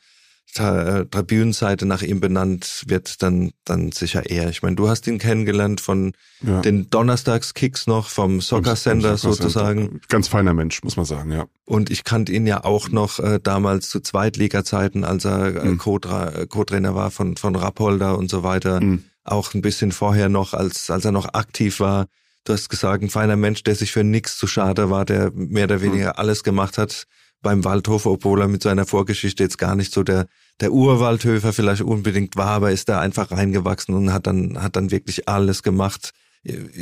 Tribünenseite 0.53 1.86
nach 1.86 2.01
ihm 2.01 2.20
benannt 2.20 2.84
wird, 2.88 3.22
dann, 3.22 3.51
dann 3.65 3.91
sicher 3.91 4.29
er. 4.29 4.50
Ich 4.50 4.62
meine, 4.62 4.75
du 4.75 4.89
hast 4.89 5.06
ihn 5.08 5.20
kennengelernt 5.20 5.79
von 5.79 6.13
ja. 6.41 6.62
den 6.62 6.89
Donnerstagskicks 6.89 7.88
noch, 7.88 8.10
vom 8.10 8.41
Soccer 8.41 8.75
Center 8.75 9.18
sozusagen. 9.18 10.01
Ganz 10.08 10.27
feiner 10.27 10.53
Mensch, 10.53 10.84
muss 10.84 10.98
man 10.98 11.06
sagen, 11.06 11.32
ja. 11.32 11.46
Und 11.65 11.89
ich 11.91 12.03
kannte 12.03 12.32
ihn 12.32 12.48
ja 12.48 12.63
auch 12.63 12.89
noch 12.89 13.20
äh, 13.20 13.39
damals 13.41 13.89
zu 13.89 14.00
Zweitliga-Zeiten, 14.00 15.03
als 15.03 15.25
er 15.25 15.56
äh, 15.56 15.65
mhm. 15.65 15.77
Co-Trainer 15.77 16.96
war 16.96 17.12
von, 17.12 17.38
von 17.38 17.56
Rappolder 17.56 18.18
und 18.18 18.29
so 18.29 18.44
weiter. 18.44 18.82
Mhm. 18.82 19.03
Auch 19.24 19.53
ein 19.53 19.62
bisschen 19.62 19.91
vorher 19.91 20.29
noch, 20.29 20.53
als, 20.53 20.89
als 20.89 21.06
er 21.06 21.12
noch 21.12 21.34
aktiv 21.34 21.79
war. 21.79 22.08
Du 22.44 22.53
hast 22.53 22.70
gesagt, 22.70 23.03
ein 23.03 23.10
feiner 23.10 23.36
Mensch, 23.36 23.63
der 23.63 23.75
sich 23.75 23.91
für 23.91 24.03
nichts 24.03 24.38
zu 24.38 24.48
schade 24.48 24.89
war, 24.89 25.06
der 25.06 25.32
mehr 25.34 25.65
oder 25.65 25.82
weniger 25.82 26.08
mhm. 26.08 26.13
alles 26.20 26.44
gemacht 26.44 26.79
hat 26.79 27.06
beim 27.41 27.63
Waldhof, 27.63 28.05
obwohl 28.05 28.41
er 28.41 28.48
mit 28.48 28.63
seiner 28.63 28.86
Vorgeschichte 28.86 29.43
jetzt 29.43 29.58
gar 29.58 29.75
nicht 29.75 29.93
so 29.93 30.03
der, 30.03 30.27
der 30.60 30.72
Urwaldhöfer 30.72 31.53
vielleicht 31.53 31.81
unbedingt 31.81 32.36
war, 32.36 32.48
aber 32.48 32.72
ist 32.72 32.89
da 32.89 33.00
einfach 33.00 33.31
reingewachsen 33.31 33.96
und 33.96 34.12
hat 34.13 34.27
dann, 34.27 34.62
hat 34.62 34.75
dann 34.75 34.91
wirklich 34.91 35.29
alles 35.29 35.63
gemacht, 35.63 36.12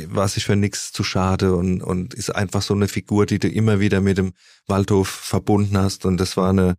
war 0.08 0.28
sich 0.28 0.44
für 0.44 0.56
nichts 0.56 0.92
zu 0.92 1.02
schade 1.04 1.54
und, 1.54 1.82
und 1.82 2.14
ist 2.14 2.34
einfach 2.34 2.62
so 2.62 2.74
eine 2.74 2.88
Figur, 2.88 3.26
die 3.26 3.38
du 3.38 3.48
immer 3.48 3.80
wieder 3.80 4.00
mit 4.00 4.18
dem 4.18 4.32
Waldhof 4.66 5.08
verbunden 5.08 5.78
hast 5.78 6.04
und 6.04 6.18
das 6.18 6.36
war 6.36 6.50
eine, 6.50 6.74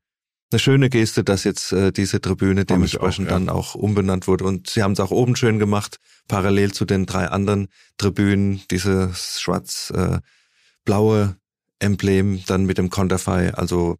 eine 0.51 0.59
schöne 0.59 0.89
Geste, 0.89 1.24
dass 1.24 1.43
jetzt 1.43 1.71
äh, 1.71 1.91
diese 1.91 2.21
Tribüne 2.21 2.65
dementsprechend 2.65 3.27
auch, 3.27 3.31
ja. 3.31 3.38
dann 3.38 3.50
auch 3.50 3.75
umbenannt 3.75 4.27
wurde. 4.27 4.45
Und 4.45 4.67
sie 4.69 4.81
haben 4.81 4.93
es 4.93 5.00
auch 5.00 5.12
oben 5.12 5.36
schön 5.36 5.59
gemacht, 5.59 5.98
parallel 6.27 6.71
zu 6.71 6.86
den 6.86 7.05
drei 7.05 7.27
anderen 7.27 7.67
Tribünen, 7.98 8.62
dieses 8.71 9.39
schwarz-blaue 9.41 11.21
äh, 11.21 11.38
Emblem 11.79 12.43
dann 12.45 12.65
mit 12.65 12.77
dem 12.77 12.89
Konterfei, 12.89 13.53
also 13.53 13.98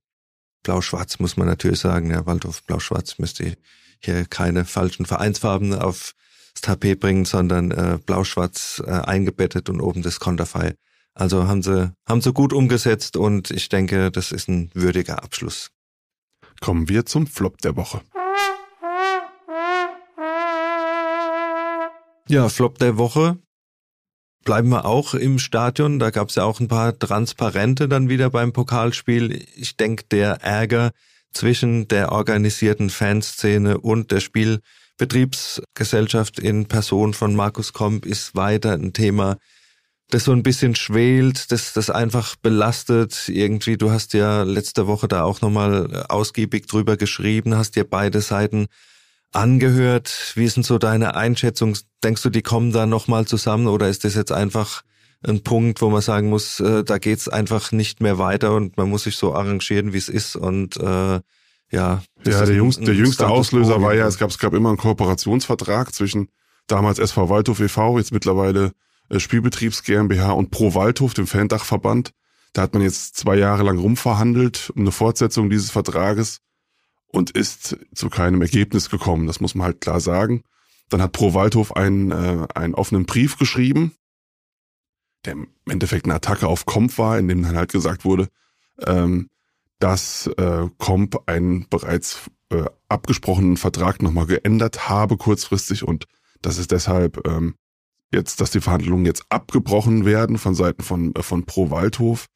blau-schwarz 0.64 1.20
muss 1.20 1.38
man 1.38 1.48
natürlich 1.48 1.80
sagen, 1.80 2.12
ja, 2.12 2.26
Waldhof 2.26 2.64
blau-schwarz 2.64 3.18
müsste 3.18 3.56
hier 4.02 4.26
keine 4.26 4.66
falschen 4.66 5.06
Vereinsfarben 5.06 5.74
aufs 5.74 6.14
Tapet 6.62 7.00
bringen, 7.00 7.26
sondern 7.26 7.72
äh, 7.72 8.00
blau-schwarz 8.06 8.82
äh, 8.86 8.92
eingebettet 8.92 9.70
und 9.70 9.82
oben 9.82 10.02
das 10.02 10.20
Konterfei. 10.20 10.76
Also 11.14 11.48
haben 11.48 11.64
sie, 11.64 11.92
haben 12.08 12.22
sie 12.22 12.34
gut 12.34 12.54
umgesetzt 12.54 13.18
und 13.18 13.52
ich 13.52 13.70
denke, 13.70 14.12
das 14.12 14.32
ist 14.32 14.48
ein 14.48 14.70
würdiger 14.74 15.24
Abschluss. 15.24 15.72
Kommen 16.62 16.90
wir 16.90 17.06
zum 17.06 17.28
Flop 17.28 17.58
der 17.60 17.76
Woche. 17.76 18.02
Ja, 22.28 22.48
Flop 22.50 22.78
der 22.78 22.98
Woche 22.98 23.40
Bleiben 24.50 24.70
wir 24.70 24.86
auch 24.86 25.14
im 25.14 25.38
Stadion. 25.38 26.00
Da 26.00 26.10
gab 26.10 26.30
es 26.30 26.36
ja 26.36 26.44
auch 26.44 26.60
ein 26.60 26.68
paar 26.68 26.98
Transparente 26.98 27.88
dann 27.88 28.10
wieder 28.10 28.32
beim 28.32 28.52
Pokalspiel. 28.52 29.46
Ich 29.56 29.78
denke, 29.78 30.06
der 30.10 30.42
Ärger 30.42 30.90
zwischen 31.32 31.88
der 31.88 32.12
organisierten 32.12 32.90
Fanszene 32.90 33.78
und 33.78 34.10
der 34.10 34.22
Spielbetriebsgesellschaft 34.22 36.40
in 36.40 36.66
Person 36.66 37.14
von 37.14 37.36
Markus 37.36 37.74
Komp 37.74 38.08
ist 38.08 38.36
weiter 38.36 38.74
ein 38.74 38.92
Thema, 38.92 39.38
das 40.10 40.24
so 40.24 40.32
ein 40.32 40.42
bisschen 40.42 40.74
schwelt, 40.74 41.52
das 41.52 41.74
das 41.74 41.92
einfach 41.92 42.36
belastet. 42.36 43.30
Irgendwie, 43.30 43.78
du 43.78 43.92
hast 43.92 44.16
ja 44.16 44.42
letzte 44.42 44.88
Woche 44.88 45.08
da 45.08 45.26
auch 45.26 45.42
nochmal 45.42 46.08
ausgiebig 46.10 46.66
drüber 46.66 46.98
geschrieben, 46.98 47.56
hast 47.56 47.76
dir 47.76 47.88
beide 47.88 48.20
Seiten 48.20 48.66
angehört. 49.32 50.34
Wie 50.36 50.46
ist 50.46 50.56
denn 50.56 50.64
so 50.64 50.78
deine 50.78 51.16
Einschätzung? 51.16 51.78
Denkst 52.04 52.22
du, 52.22 52.30
die 52.30 52.42
kommen 52.42 52.72
da 52.72 52.86
nochmal 52.86 53.26
zusammen 53.26 53.68
oder 53.68 53.90
ist 53.90 54.04
das 54.04 54.16
jetzt 54.16 54.32
einfach 54.32 54.84
ein 55.22 55.44
Punkt, 55.44 55.82
wo 55.82 55.90
man 55.90 56.02
sagen 56.02 56.30
muss, 56.30 56.60
äh, 56.60 56.84
da 56.84 56.98
geht's 56.98 57.28
einfach 57.28 57.72
nicht 57.72 58.02
mehr 58.02 58.18
weiter 58.18 58.56
und 58.56 58.78
man 58.78 58.90
muss 58.90 59.04
sich 59.04 59.18
so 59.18 59.36
arrangieren, 59.36 59.94
wie 59.94 59.98
es 59.98 60.10
ist 60.10 60.36
und 60.36 60.78
äh, 60.78 61.20
ja. 61.72 62.02
Ja, 62.26 62.46
der, 62.46 62.56
jüngste, 62.56 62.84
der 62.84 62.96
jüngste 62.96 63.28
Auslöser 63.28 63.82
war 63.82 63.94
ja, 63.94 64.08
es 64.08 64.18
gab, 64.18 64.30
es 64.30 64.40
gab 64.40 64.54
immer 64.54 64.70
einen 64.70 64.78
Kooperationsvertrag 64.78 65.94
zwischen 65.94 66.30
damals 66.68 67.00
SV 67.00 67.30
Waldhof 67.30 67.60
e.V., 67.60 67.98
jetzt 67.98 68.12
mittlerweile 68.12 68.72
äh, 69.10 69.20
Spielbetriebs 69.20 69.84
GmbH 69.84 70.32
und 70.32 70.52
Pro 70.52 70.74
Waldhof, 70.74 71.14
dem 71.14 71.28
Fandachverband. 71.28 72.12
Da 72.54 72.64
hat 72.64 72.74
man 72.74 72.82
jetzt 72.82 73.18
zwei 73.18 73.36
Jahre 73.36 73.64
lang 73.64 73.78
rumverhandelt 73.78 74.72
um 74.76 74.82
eine 74.82 74.92
Fortsetzung 74.92 75.50
dieses 75.50 75.70
Vertrages 75.70 76.40
und 77.12 77.32
ist 77.32 77.78
zu 77.94 78.10
keinem 78.10 78.42
Ergebnis 78.42 78.90
gekommen. 78.90 79.28
Das 79.28 79.40
muss 79.40 79.56
man 79.56 79.66
halt 79.66 79.82
klar 79.82 80.00
sagen. 80.00 80.44
Dann 80.90 81.02
hat 81.02 81.12
Pro 81.12 81.34
Waldhof 81.34 81.76
einen, 81.76 82.12
äh, 82.12 82.48
einen 82.56 82.76
offenen 82.76 83.06
Brief 83.06 83.38
geschrieben, 83.38 83.94
der 85.26 85.34
im 85.34 85.48
Endeffekt 85.68 86.06
eine 86.06 86.16
Attacke 86.16 86.48
auf 86.48 86.66
Comp 86.66 86.98
war, 86.98 87.20
in 87.20 87.28
dem 87.28 87.44
dann 87.44 87.56
halt 87.56 87.72
gesagt 87.72 88.06
wurde, 88.06 88.30
ähm, 88.86 89.30
dass 89.80 90.28
äh, 90.38 90.68
Comp 90.78 91.28
einen 91.28 91.68
bereits 91.70 92.30
äh, 92.50 92.66
abgesprochenen 92.88 93.58
Vertrag 93.58 94.02
nochmal 94.02 94.26
geändert 94.26 94.90
habe 94.90 95.18
kurzfristig 95.18 95.88
und 95.88 96.06
dass 96.42 96.58
es 96.58 96.68
deshalb 96.68 97.26
ähm, 97.28 97.56
jetzt, 98.12 98.42
dass 98.42 98.52
die 98.52 98.62
Verhandlungen 98.62 99.06
jetzt 99.06 99.26
abgebrochen 99.30 100.06
werden 100.06 100.38
von 100.38 100.56
Seiten 100.56 100.84
von, 100.84 101.14
äh, 101.16 101.24
von 101.24 101.46
Pro 101.46 101.70
Waldhof 101.70 102.28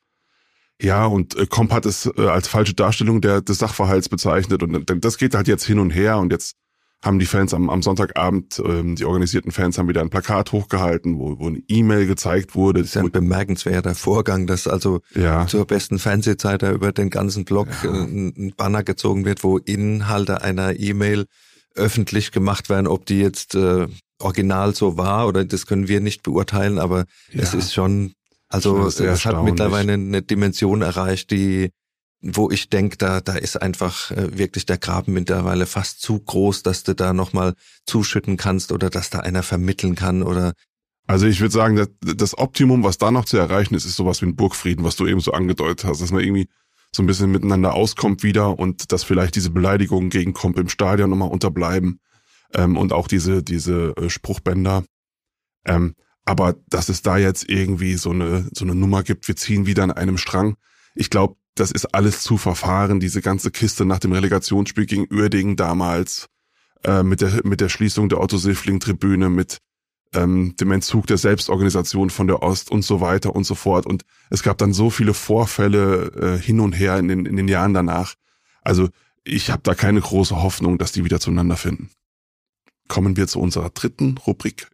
ja, 0.81 1.05
und 1.05 1.35
äh, 1.37 1.45
Comp 1.45 1.71
hat 1.71 1.85
es 1.85 2.09
äh, 2.17 2.27
als 2.27 2.47
falsche 2.47 2.73
Darstellung 2.73 3.21
der, 3.21 3.41
des 3.41 3.59
Sachverhalts 3.59 4.09
bezeichnet 4.09 4.63
und 4.63 4.89
das 5.03 5.17
geht 5.17 5.35
halt 5.35 5.47
jetzt 5.47 5.65
hin 5.65 5.79
und 5.79 5.91
her 5.91 6.17
und 6.17 6.31
jetzt 6.31 6.55
haben 7.03 7.19
die 7.19 7.25
Fans 7.25 7.53
am, 7.53 7.69
am 7.69 7.81
Sonntagabend, 7.83 8.61
ähm, 8.65 8.95
die 8.95 9.03
organisierten 9.03 9.51
Fans 9.51 9.77
haben 9.77 9.89
wieder 9.89 10.01
ein 10.01 10.09
Plakat 10.09 10.53
hochgehalten, 10.53 11.19
wo, 11.19 11.37
wo 11.37 11.47
eine 11.47 11.61
E-Mail 11.67 12.07
gezeigt 12.07 12.55
wurde. 12.55 12.79
Das 12.79 12.91
ist 12.91 12.97
ein 12.97 13.11
bemerkenswerter 13.11 13.93
Vorgang, 13.93 14.47
dass 14.47 14.67
also 14.67 15.01
ja. 15.13 15.45
zur 15.45 15.67
besten 15.67 15.99
Fernsehzeit 15.99 16.63
da 16.63 16.71
über 16.71 16.93
den 16.93 17.09
ganzen 17.09 17.43
Blog 17.43 17.67
ja. 17.83 17.93
Äh, 17.93 18.03
ein 18.03 18.53
Banner 18.55 18.83
gezogen 18.83 19.25
wird, 19.25 19.43
wo 19.43 19.57
Inhalte 19.57 20.41
einer 20.41 20.79
E-Mail 20.79 21.25
öffentlich 21.75 22.31
gemacht 22.31 22.69
werden, 22.69 22.87
ob 22.87 23.05
die 23.05 23.19
jetzt 23.19 23.55
äh, 23.55 23.87
original 24.19 24.73
so 24.73 24.95
war 24.97 25.27
oder 25.27 25.43
das 25.43 25.65
können 25.65 25.89
wir 25.89 25.99
nicht 25.99 26.23
beurteilen, 26.23 26.79
aber 26.79 26.99
ja. 27.31 27.41
es 27.41 27.53
ist 27.53 27.73
schon 27.73 28.13
also 28.53 28.87
es 28.87 29.25
hat 29.25 29.43
mittlerweile 29.43 29.93
eine 29.93 30.21
Dimension 30.21 30.81
erreicht, 30.81 31.31
die 31.31 31.71
wo 32.25 32.49
ich 32.49 32.69
denke, 32.69 32.95
da, 32.95 33.19
da 33.19 33.33
ist 33.33 33.61
einfach 33.61 34.09
äh, 34.11 34.37
wirklich 34.37 34.65
der 34.65 34.77
Graben 34.77 35.11
mittlerweile 35.11 35.65
fast 35.65 36.01
zu 36.01 36.19
groß, 36.19 36.63
dass 36.63 36.83
du 36.83 36.95
da 36.95 37.11
nochmal 37.11 37.53
zuschütten 37.85 38.37
kannst 38.37 38.71
oder 38.71 38.89
dass 38.89 39.09
da 39.09 39.19
einer 39.19 39.43
vermitteln 39.43 39.95
kann 39.95 40.23
oder 40.23 40.53
also 41.05 41.27
ich 41.27 41.41
würde 41.41 41.51
sagen, 41.51 41.75
das, 41.75 41.89
das 41.99 42.37
Optimum, 42.37 42.83
was 42.83 42.97
da 42.97 43.11
noch 43.11 43.25
zu 43.25 43.35
erreichen 43.35 43.75
ist, 43.75 43.83
ist 43.83 43.97
sowas 43.97 44.21
wie 44.21 44.25
ein 44.27 44.37
Burgfrieden, 44.37 44.85
was 44.85 44.95
du 44.95 45.05
eben 45.05 45.19
so 45.19 45.33
angedeutet 45.33 45.83
hast, 45.83 46.01
dass 46.01 46.11
man 46.11 46.23
irgendwie 46.23 46.47
so 46.95 47.03
ein 47.03 47.07
bisschen 47.07 47.29
miteinander 47.29 47.73
auskommt 47.73 48.23
wieder 48.23 48.57
und 48.57 48.93
dass 48.93 49.03
vielleicht 49.03 49.35
diese 49.35 49.49
Beleidigungen 49.49 50.09
gegen 50.09 50.33
Komp 50.33 50.57
im 50.57 50.69
Stadion 50.69 51.09
nochmal 51.09 51.29
unterbleiben 51.29 51.99
ähm, 52.53 52.77
und 52.77 52.93
auch 52.93 53.09
diese, 53.09 53.43
diese 53.43 53.93
äh, 53.97 54.09
Spruchbänder. 54.09 54.85
Ähm, 55.65 55.95
aber 56.25 56.55
dass 56.69 56.89
es 56.89 57.01
da 57.01 57.17
jetzt 57.17 57.49
irgendwie 57.49 57.95
so 57.95 58.11
eine, 58.11 58.49
so 58.53 58.65
eine 58.65 58.75
Nummer 58.75 59.03
gibt, 59.03 59.27
wir 59.27 59.35
ziehen 59.35 59.65
wieder 59.65 59.83
an 59.83 59.91
einem 59.91 60.17
Strang. 60.17 60.55
Ich 60.95 61.09
glaube, 61.09 61.35
das 61.55 61.71
ist 61.71 61.93
alles 61.93 62.21
zu 62.21 62.37
verfahren, 62.37 62.99
diese 62.99 63.21
ganze 63.21 63.51
Kiste 63.51 63.85
nach 63.85 63.99
dem 63.99 64.13
Relegationsspiel 64.13 64.85
gegen 64.85 65.07
Uerdingen 65.11 65.55
damals, 65.55 66.27
äh, 66.83 67.03
mit, 67.03 67.21
der, 67.21 67.41
mit 67.43 67.61
der 67.61 67.69
Schließung 67.69 68.09
der 68.09 68.21
Otto-Siffling-Tribüne, 68.21 69.29
mit 69.29 69.59
ähm, 70.13 70.55
dem 70.59 70.71
Entzug 70.71 71.07
der 71.07 71.17
Selbstorganisation 71.17 72.09
von 72.09 72.27
der 72.27 72.41
Ost 72.41 72.71
und 72.71 72.83
so 72.83 73.01
weiter 73.01 73.35
und 73.35 73.43
so 73.43 73.55
fort. 73.55 73.85
Und 73.85 74.03
es 74.29 74.43
gab 74.43 74.57
dann 74.57 74.73
so 74.73 74.89
viele 74.89 75.13
Vorfälle 75.13 76.37
äh, 76.37 76.41
hin 76.41 76.59
und 76.59 76.73
her 76.73 76.97
in 76.97 77.07
den, 77.07 77.25
in 77.25 77.35
den 77.35 77.47
Jahren 77.47 77.73
danach. 77.73 78.15
Also 78.61 78.89
ich 79.23 79.49
habe 79.51 79.61
da 79.63 79.75
keine 79.75 80.01
große 80.01 80.41
Hoffnung, 80.41 80.77
dass 80.77 80.91
die 80.91 81.05
wieder 81.05 81.19
zueinander 81.19 81.57
finden. 81.57 81.89
Kommen 82.87 83.15
wir 83.15 83.27
zu 83.27 83.39
unserer 83.39 83.69
dritten 83.69 84.17
Rubrik 84.17 84.67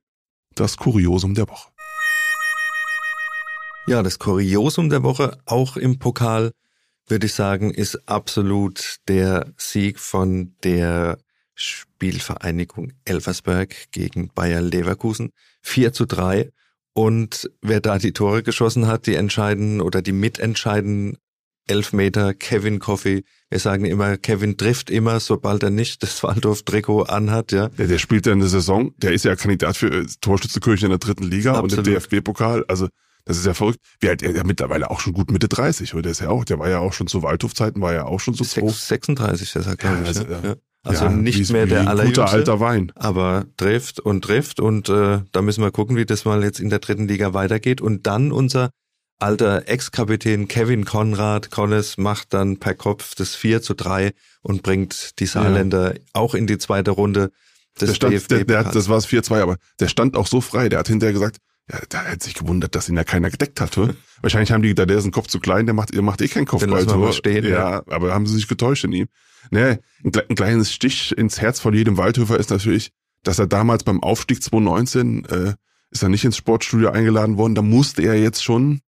das 0.59 0.77
Kuriosum 0.77 1.35
der 1.35 1.47
Woche. 1.47 1.69
Ja, 3.87 4.03
das 4.03 4.19
Kuriosum 4.19 4.89
der 4.89 5.03
Woche, 5.03 5.37
auch 5.45 5.77
im 5.77 5.99
Pokal, 5.99 6.51
würde 7.07 7.25
ich 7.25 7.33
sagen, 7.33 7.71
ist 7.71 8.07
absolut 8.07 8.97
der 9.07 9.53
Sieg 9.57 9.99
von 9.99 10.55
der 10.63 11.17
Spielvereinigung 11.55 12.93
Elversberg 13.05 13.91
gegen 13.91 14.29
Bayer 14.33 14.61
Leverkusen. 14.61 15.31
4 15.61 15.93
zu 15.93 16.05
3. 16.05 16.51
Und 16.93 17.49
wer 17.61 17.79
da 17.79 17.97
die 17.97 18.13
Tore 18.13 18.43
geschossen 18.43 18.87
hat, 18.87 19.07
die 19.07 19.15
entscheiden 19.15 19.81
oder 19.81 20.01
die 20.01 20.11
mitentscheiden, 20.11 21.17
Elfmeter, 21.69 22.33
Kevin 22.33 22.79
Coffey. 22.79 23.23
Wir 23.49 23.59
sagen 23.59 23.85
immer, 23.85 24.17
Kevin 24.17 24.57
trifft 24.57 24.89
immer, 24.89 25.19
sobald 25.19 25.63
er 25.63 25.69
nicht 25.69 26.03
das 26.03 26.21
Waldorf-Trikot 26.23 27.03
anhat, 27.03 27.51
ja. 27.51 27.69
Der, 27.69 27.87
der 27.87 27.97
spielt 27.99 28.25
ja 28.25 28.33
in 28.33 28.39
der 28.39 28.49
Saison, 28.49 28.91
der 28.97 29.11
ist 29.13 29.25
ja 29.25 29.35
Kandidat 29.35 29.77
für 29.77 29.87
äh, 30.01 30.05
Torschützekirche 30.21 30.85
in 30.85 30.89
der 30.91 30.99
dritten 30.99 31.23
Liga 31.23 31.53
Absolut. 31.53 31.79
und 31.79 31.87
im 31.87 31.93
DFB-Pokal. 31.95 32.65
Also 32.67 32.87
das 33.25 33.37
ist 33.37 33.45
ja 33.45 33.53
verrückt. 33.53 33.79
Wie 33.99 34.09
alt 34.09 34.23
er 34.23 34.35
ja 34.35 34.43
mittlerweile 34.43 34.89
auch 34.89 34.99
schon 34.99 35.13
gut 35.13 35.31
Mitte 35.31 35.47
30, 35.47 35.93
oder 35.93 36.03
der 36.03 36.11
ist 36.13 36.21
ja 36.21 36.29
auch, 36.29 36.45
der 36.45 36.57
war 36.59 36.69
ja 36.69 36.79
auch 36.79 36.93
schon 36.93 37.07
zu 37.07 37.21
Waldhof-Zeiten, 37.23 37.79
war 37.81 37.93
ja 37.93 38.05
auch 38.05 38.19
schon 38.19 38.33
so 38.33 38.43
pro. 38.59 38.69
36 38.69 39.55
ist 39.55 39.65
er, 39.67 39.75
glaube 39.75 39.95
Ja, 39.97 40.01
ich. 40.03 40.07
also, 40.09 40.23
ja. 40.23 40.29
ja. 40.43 40.49
Ja. 40.49 40.55
Also 40.83 41.05
Ja, 41.05 41.11
nicht 41.11 41.49
wie- 41.49 41.53
mehr 41.53 41.65
wie 41.65 41.69
der 41.71 41.87
allerjüngste. 41.89 42.21
Guter 42.21 42.33
alter 42.33 42.59
Wein. 42.61 42.91
aber 42.95 43.45
trifft 43.57 43.99
und 43.99 44.23
trifft 44.23 44.59
und 44.61 44.87
äh, 44.89 45.19
da 45.33 45.41
müssen 45.41 45.61
wir 45.61 45.71
gucken, 45.71 45.97
wie 45.97 46.05
das 46.05 46.23
mal 46.23 46.41
jetzt 46.43 46.59
in 46.61 46.69
der 46.69 46.79
dritten 46.79 47.07
Liga 47.07 47.33
weitergeht. 47.33 47.81
Und 47.81 48.07
dann 48.07 48.31
unser 48.31 48.69
alter 49.19 49.67
Ex-Kapitän 49.67 50.47
Kevin 50.47 50.85
Konrad 50.85 51.51
Connes 51.51 51.97
macht 51.97 52.33
dann 52.33 52.57
per 52.57 52.73
Kopf 52.73 53.15
das 53.15 53.35
4 53.35 53.61
zu 53.61 53.73
3 53.73 54.13
und 54.41 54.63
bringt 54.63 55.19
die 55.19 55.25
Saarländer 55.25 55.95
auch 56.13 56.33
in 56.33 56.47
die 56.47 56.57
zweite 56.57 56.91
Runde 56.91 57.31
des 57.79 57.89
Der 57.89 57.95
stand, 57.95 58.13
DFB. 58.13 58.27
der, 58.29 58.43
der 58.45 58.59
hat, 58.65 58.75
das 58.75 58.89
war 58.89 58.97
es 58.97 59.07
4-2, 59.07 59.41
aber 59.41 59.57
der 59.79 59.87
stand 59.87 60.15
auch 60.15 60.27
so 60.27 60.41
frei, 60.41 60.69
der 60.69 60.79
hat 60.79 60.87
hinterher 60.87 61.13
gesagt, 61.13 61.37
ja, 61.71 61.79
der 61.91 62.11
hat 62.11 62.23
sich 62.23 62.33
gewundert, 62.33 62.73
dass 62.75 62.89
ihn 62.89 62.95
ja 62.95 63.03
keiner 63.03 63.29
gedeckt 63.29 63.61
hat. 63.61 63.77
hä? 63.77 63.89
Wahrscheinlich 64.21 64.51
haben 64.51 64.63
die 64.63 64.69
gedacht, 64.69 64.89
der 64.89 64.97
ist 64.97 65.05
ein 65.05 65.11
Kopf 65.11 65.27
zu 65.27 65.39
klein, 65.39 65.65
der 65.65 65.75
macht, 65.75 65.93
der 65.93 66.01
macht 66.01 66.21
eh 66.21 66.27
keinen 66.27 66.45
Kopfballtor. 66.45 67.13
stehen, 67.13 67.45
ja, 67.45 67.83
aber 67.87 68.13
haben 68.13 68.25
sie 68.25 68.35
sich 68.35 68.47
getäuscht 68.47 68.85
in 68.85 68.93
ihm. 68.93 69.07
Nee, 69.51 69.77
ein, 70.03 70.11
ein 70.29 70.35
kleines 70.35 70.73
Stich 70.73 71.15
ins 71.17 71.39
Herz 71.39 71.59
von 71.59 71.73
jedem 71.73 71.97
Waldhöfer 71.97 72.39
ist 72.39 72.49
natürlich, 72.49 72.91
dass 73.23 73.37
er 73.39 73.47
damals 73.47 73.83
beim 73.83 74.01
Aufstieg 74.01 74.41
2019 74.41 75.25
äh, 75.25 75.53
ist 75.91 76.03
er 76.03 76.09
nicht 76.09 76.25
ins 76.25 76.37
Sportstudio 76.37 76.89
eingeladen 76.89 77.37
worden, 77.37 77.55
da 77.55 77.61
musste 77.61 78.01
er 78.01 78.15
jetzt 78.15 78.43
schon 78.43 78.81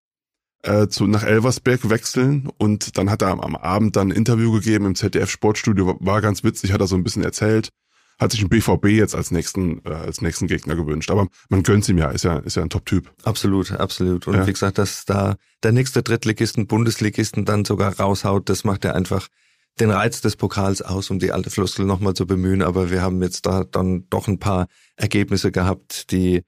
äh, 0.63 0.88
zu, 0.88 1.08
nach 1.08 1.24
Elversberg 1.24 1.89
wechseln 1.89 2.50
und 2.58 2.97
dann 2.97 3.10
hat 3.10 3.21
er 3.21 3.30
am, 3.30 3.39
am 3.39 3.56
Abend 3.56 3.95
dann 3.95 4.10
ein 4.10 4.15
Interview 4.15 4.52
gegeben 4.52 4.86
im 4.86 4.95
ZDF 4.95 5.30
Sportstudio, 5.30 5.97
war, 6.00 6.21
ganz 6.21 6.43
witzig, 6.43 6.71
hat 6.74 6.82
er 6.82 6.88
so 6.88 6.95
ein 6.95 7.04
bisschen 7.04 7.24
erzählt, 7.24 7.69
hat 8.19 8.32
sich 8.32 8.41
ein 8.43 8.50
BVB 8.50 8.86
jetzt 8.88 9.15
als 9.15 9.32
nächsten, 9.32 9.84
äh, 9.86 9.89
als 9.89 10.21
nächsten 10.21 10.45
Gegner 10.47 10.76
gewünscht. 10.76 11.10
Aber 11.10 11.28
man 11.50 11.63
gönnt's 11.63 11.89
ihm 11.89 11.97
ja, 11.97 12.10
ist 12.12 12.24
ja, 12.24 12.38
ist 12.38 12.56
ja 12.56 12.62
ein 12.62 12.69
Top-Typ. 12.69 13.12
Absolut, 13.24 13.71
absolut. 13.71 14.28
Und 14.28 14.36
Ja. 14.36 14.45
wie 14.47 14.54
gesagt, 14.54 14.78
dass 14.78 15.06
da 15.06 15.36
der 15.63 15.71
nächste 15.71 16.04
Drittligisten, 16.04 16.67
Bundesligisten 16.67 17.45
dann 17.45 17.65
sogar 17.65 18.00
raushaut, 18.00 18.47
das 18.50 18.63
macht 18.63 18.86
ja 18.86 18.91
einfach 18.93 19.28
den 19.80 19.89
Reiz 19.89 20.21
des 20.21 20.36
Pokals 20.36 20.82
aus, 20.84 21.10
um 21.10 21.17
die 21.17 21.32
alte 21.32 21.50
Floskel 21.50 21.86
nochmal 21.86 22.13
zu 22.13 22.28
bemühen. 22.28 22.62
Aber 22.62 22.91
wir 22.91 23.02
haben 23.02 23.24
jetzt 23.24 23.47
da 23.47 23.63
dann 23.63 24.06
doch 24.10 24.28
ein 24.28 24.38
paar 24.38 24.67
Ergebnisse 24.97 25.52
gehabt, 25.52 26.12
die 26.12 26.43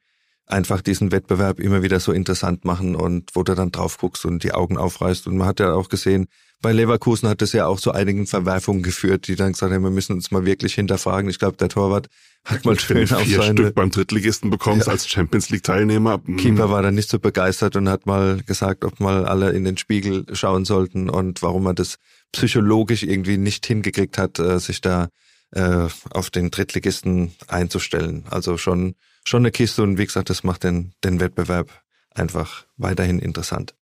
einfach 0.46 0.82
diesen 0.82 1.12
Wettbewerb 1.12 1.60
immer 1.60 1.84
wieder 1.84 2.00
so 2.00 2.12
interessant 2.12 2.66
machen 2.66 2.96
und 2.96 3.30
wo 3.34 3.44
du 3.44 3.56
dann 3.56 3.72
drauf 3.72 3.98
guckst 3.98 4.26
und 4.26 4.44
die 4.44 4.54
Augen 4.54 4.78
aufreißt. 4.78 5.28
Und 5.28 5.38
man 5.38 5.48
hat 5.48 5.60
ja 5.60 5.74
auch 5.74 5.90
gesehen, 5.90 6.28
bei 6.62 6.72
Leverkusen 6.72 7.28
hat 7.28 7.42
es 7.42 7.52
ja 7.52 7.66
auch 7.68 7.80
zu 7.80 7.92
einigen 7.92 8.26
Verwerfungen 8.26 8.84
geführt, 8.84 9.28
die 9.28 9.36
dann 9.36 9.52
gesagt 9.52 9.74
haben, 9.74 9.84
wir 9.84 9.90
müssen 9.90 10.14
uns 10.14 10.32
mal 10.32 10.46
wirklich 10.46 10.76
hinterfragen. 10.76 11.30
Ich 11.30 11.40
glaube, 11.40 11.58
der 11.58 11.68
Torwart 11.70 12.08
hat 12.46 12.64
mal 12.66 12.80
schön 12.80 13.04
auf 13.14 13.22
vier 13.24 13.42
seine 13.42 13.58
Stück 13.58 13.76
beim 13.76 13.90
Drittligisten 13.90 14.50
bekommst 14.50 14.88
Ja. 14.88 14.94
als 14.94 15.08
Champions 15.08 15.50
League 15.50 15.64
Teilnehmer. 15.64 16.22
hm, 16.26 16.38
Keeper 16.38 16.70
war 16.70 16.82
dann 16.82 16.96
nicht 16.96 17.10
so 17.10 17.20
begeistert 17.20 17.76
und 17.76 17.90
hat 17.90 18.06
mal 18.06 18.42
gesagt, 18.46 18.86
ob 18.86 19.00
mal 19.00 19.26
alle 19.26 19.52
in 19.52 19.64
den 19.66 19.78
Spiegel 19.78 20.26
schauen 20.34 20.64
sollten 20.66 21.10
und 21.10 21.42
warum 21.42 21.66
er 21.68 21.74
das 21.74 21.96
psychologisch 22.32 23.04
irgendwie 23.04 23.38
nicht 23.38 23.66
hingekriegt 23.66 24.18
hat, 24.18 24.40
äh, 24.40 24.60
sich 24.60 24.82
da 24.82 25.10
äh, 25.52 25.88
auf 26.12 26.30
den 26.32 26.50
Drittligisten 26.52 27.34
einzustellen. 27.48 28.24
Also 28.30 28.58
schon 28.58 28.96
schon 29.24 29.42
eine 29.42 29.52
Kiste 29.52 29.84
und 29.84 29.98
wie 29.98 30.06
gesagt, 30.06 30.30
das 30.30 30.44
macht 30.44 30.64
den 30.64 30.94
den 31.04 31.20
Wettbewerb 31.20 31.84
einfach 32.16 32.66
weiterhin 32.78 33.20
interessant. 33.20 33.76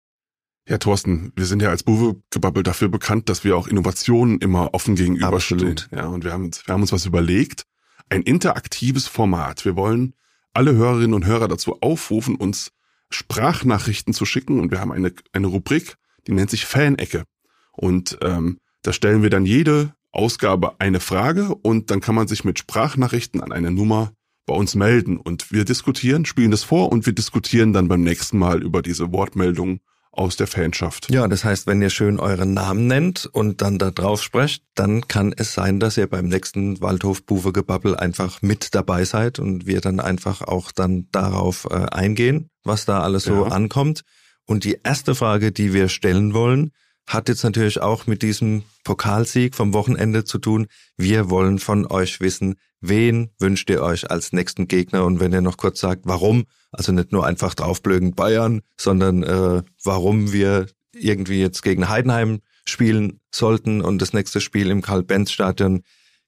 Ja, 0.68 0.78
Thorsten, 0.78 1.34
wir 1.36 1.48
sind 1.48 1.64
ja 1.64 1.70
als 1.70 1.82
Buwe-Gebabbel 1.82 2.62
dafür 2.62 2.90
bekannt, 2.90 3.28
dass 3.28 3.44
wir 3.44 3.58
auch 3.58 3.68
Innovationen 3.68 4.38
immer 4.40 4.74
offen 4.76 4.94
gegenüberstehen. 4.94 5.82
Ja, 5.92 6.06
und 6.06 6.24
wir 6.24 6.32
haben, 6.32 6.46
uns, 6.46 6.68
wir 6.68 6.74
haben 6.74 6.82
uns 6.82 6.92
was 6.92 7.08
überlegt. 7.08 7.64
Ein 8.10 8.22
interaktives 8.22 9.08
Format. 9.08 9.66
Wir 9.66 9.76
wollen 9.76 10.14
alle 10.54 10.76
Hörerinnen 10.76 11.16
und 11.16 11.26
Hörer 11.26 11.48
dazu 11.48 11.82
aufrufen, 11.82 12.36
uns 12.36 12.72
Sprachnachrichten 13.10 14.14
zu 14.14 14.26
schicken. 14.26 14.60
Und 14.60 14.70
wir 14.70 14.80
haben 14.80 14.92
eine, 14.92 15.12
eine 15.32 15.48
Rubrik, 15.48 15.96
die 16.28 16.34
nennt 16.34 16.52
sich 16.52 16.66
Fanecke. 16.66 17.24
Und 17.72 18.20
ähm, 18.22 18.60
da 18.84 18.94
stellen 18.94 19.24
wir 19.24 19.32
dann 19.32 19.48
jede 19.48 19.96
Ausgabe 20.12 20.80
eine 20.80 21.00
Frage 21.00 21.56
und 21.56 21.90
dann 21.90 22.00
kann 22.00 22.16
man 22.16 22.28
sich 22.28 22.44
mit 22.44 22.60
Sprachnachrichten 22.60 23.42
an 23.42 23.52
eine 23.52 23.72
Nummer 23.72 24.12
bei 24.50 24.56
uns 24.56 24.74
melden. 24.74 25.18
Und 25.18 25.52
wir 25.52 25.64
diskutieren, 25.64 26.26
spielen 26.26 26.50
das 26.50 26.64
vor 26.64 26.92
und 26.92 27.06
wir 27.06 27.14
diskutieren 27.14 27.72
dann 27.72 27.88
beim 27.88 28.02
nächsten 28.02 28.40
Mal 28.40 28.64
über 28.64 28.82
diese 28.82 29.12
Wortmeldungen 29.12 29.80
aus 30.12 30.38
der 30.38 30.48
Fanschaft. 30.48 31.12
Ja, 31.12 31.28
das 31.28 31.44
heißt, 31.46 31.68
wenn 31.68 31.84
ihr 31.84 31.92
schön 31.92 32.20
euren 32.20 32.56
Namen 32.56 32.88
nennt 32.88 33.28
und 33.32 33.62
dann 33.62 33.78
da 33.78 33.92
drauf 33.92 34.24
sprecht, 34.24 34.64
dann 34.74 35.08
kann 35.08 35.34
es 35.38 35.54
sein, 35.54 35.80
dass 35.80 35.98
ihr 35.98 36.08
beim 36.08 36.28
nächsten 36.28 36.82
Waldhof 36.82 37.24
Buwe 37.28 37.54
Gebabbel 37.54 37.96
einfach 37.96 38.42
mit 38.42 38.74
dabei 38.74 39.06
seid 39.06 39.38
und 39.38 39.68
wir 39.68 39.82
dann 39.82 40.00
einfach 40.00 40.42
auch 40.42 40.72
dann 40.72 41.08
darauf 41.12 41.68
äh, 41.70 41.76
eingehen, 41.92 42.50
was 42.64 42.86
da 42.86 43.02
alles 43.02 43.26
so 43.26 43.46
Ja. 43.46 43.52
ankommt. 43.52 44.02
Und 44.46 44.64
die 44.64 44.80
erste 44.84 45.14
Frage, 45.14 45.52
die 45.52 45.74
wir 45.74 45.90
stellen 45.90 46.34
wollen, 46.34 46.72
hat 47.10 47.28
jetzt 47.28 47.44
natürlich 47.44 47.82
auch 47.82 48.06
mit 48.06 48.22
diesem 48.22 48.64
Pokalsieg 48.84 49.56
vom 49.56 49.74
Wochenende 49.74 50.24
zu 50.26 50.38
tun. 50.38 50.68
Wir 50.96 51.32
wollen 51.32 51.58
von 51.58 51.88
euch 51.88 52.22
wissen, 52.22 52.56
wen 52.82 53.32
wünscht 53.40 53.70
ihr 53.72 53.82
euch 53.82 54.12
als 54.12 54.32
nächsten 54.32 54.68
Gegner? 54.68 55.04
Und 55.06 55.20
wenn 55.20 55.34
ihr 55.34 55.42
noch 55.42 55.58
kurz 55.58 55.80
sagt, 55.80 56.04
warum, 56.06 56.46
also 56.72 56.92
nicht 56.92 57.12
nur 57.12 57.26
einfach 57.26 57.56
draufblögen 57.56 58.14
Bayern, 58.14 58.62
sondern 58.80 59.24
äh, 59.24 59.64
warum 59.84 60.32
wir 60.32 60.68
irgendwie 60.94 61.42
jetzt 61.42 61.64
gegen 61.64 61.90
Heidenheim 61.90 62.42
spielen 62.68 63.20
sollten 63.34 63.82
und 63.82 64.00
das 64.04 64.14
nächste 64.14 64.40
Spiel 64.40 64.70
im 64.70 64.84
Karl-Benz-Stadion 64.84 65.82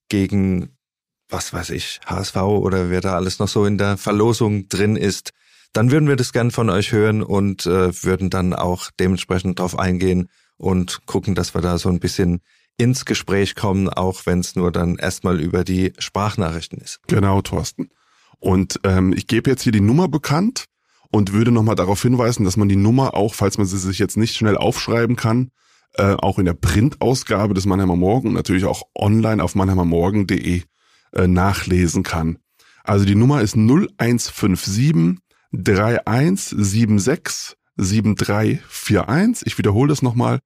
gegen, 0.09 0.77
was 1.29 1.53
weiß 1.53 1.69
ich, 1.69 1.99
HSV 2.07 2.37
oder 2.37 2.89
wer 2.89 3.01
da 3.01 3.15
alles 3.15 3.37
noch 3.37 3.47
so 3.47 3.65
in 3.65 3.77
der 3.77 3.97
Verlosung 3.97 4.67
drin 4.67 4.95
ist, 4.95 5.29
dann 5.73 5.91
würden 5.91 6.07
wir 6.07 6.15
das 6.15 6.33
gern 6.33 6.49
von 6.49 6.71
euch 6.71 6.91
hören 6.91 7.21
und 7.21 7.67
äh, 7.67 8.03
würden 8.03 8.31
dann 8.31 8.55
auch 8.55 8.89
dementsprechend 8.99 9.59
drauf 9.59 9.77
eingehen 9.77 10.27
und 10.61 11.05
gucken, 11.07 11.33
dass 11.33 11.55
wir 11.55 11.61
da 11.61 11.79
so 11.79 11.89
ein 11.89 11.99
bisschen 11.99 12.41
ins 12.77 13.05
Gespräch 13.05 13.55
kommen, 13.55 13.89
auch 13.89 14.25
wenn 14.25 14.39
es 14.39 14.55
nur 14.55 14.71
dann 14.71 14.95
erstmal 14.95 15.39
über 15.39 15.63
die 15.63 15.93
Sprachnachrichten 15.97 16.79
ist. 16.79 16.99
Genau, 17.07 17.41
Thorsten. 17.41 17.89
Und 18.39 18.79
ähm, 18.83 19.13
ich 19.13 19.27
gebe 19.27 19.49
jetzt 19.49 19.63
hier 19.63 19.71
die 19.71 19.81
Nummer 19.81 20.07
bekannt 20.07 20.65
und 21.11 21.33
würde 21.33 21.51
nochmal 21.51 21.75
darauf 21.75 22.01
hinweisen, 22.01 22.45
dass 22.45 22.57
man 22.57 22.69
die 22.69 22.75
Nummer 22.75 23.15
auch, 23.15 23.33
falls 23.33 23.57
man 23.57 23.65
sie 23.65 23.77
sich 23.77 23.99
jetzt 23.99 24.17
nicht 24.17 24.35
schnell 24.35 24.55
aufschreiben 24.55 25.15
kann, 25.15 25.49
äh, 25.95 26.13
auch 26.13 26.37
in 26.37 26.45
der 26.45 26.53
Printausgabe 26.53 27.55
des 27.55 27.65
Mannheimer 27.65 27.95
Morgen 27.95 28.29
und 28.29 28.35
natürlich 28.35 28.65
auch 28.65 28.83
online 28.95 29.43
auf 29.43 29.55
mannheimermorgen.de 29.55 30.61
äh, 31.13 31.27
nachlesen 31.27 32.03
kann. 32.03 32.37
Also 32.83 33.05
die 33.05 33.15
Nummer 33.15 33.41
ist 33.41 33.55
0157 33.55 35.17
3176 35.51 37.57
7341. 37.77 39.47
Ich 39.47 39.57
wiederhole 39.57 39.89
das 39.89 40.03
nochmal. 40.03 40.39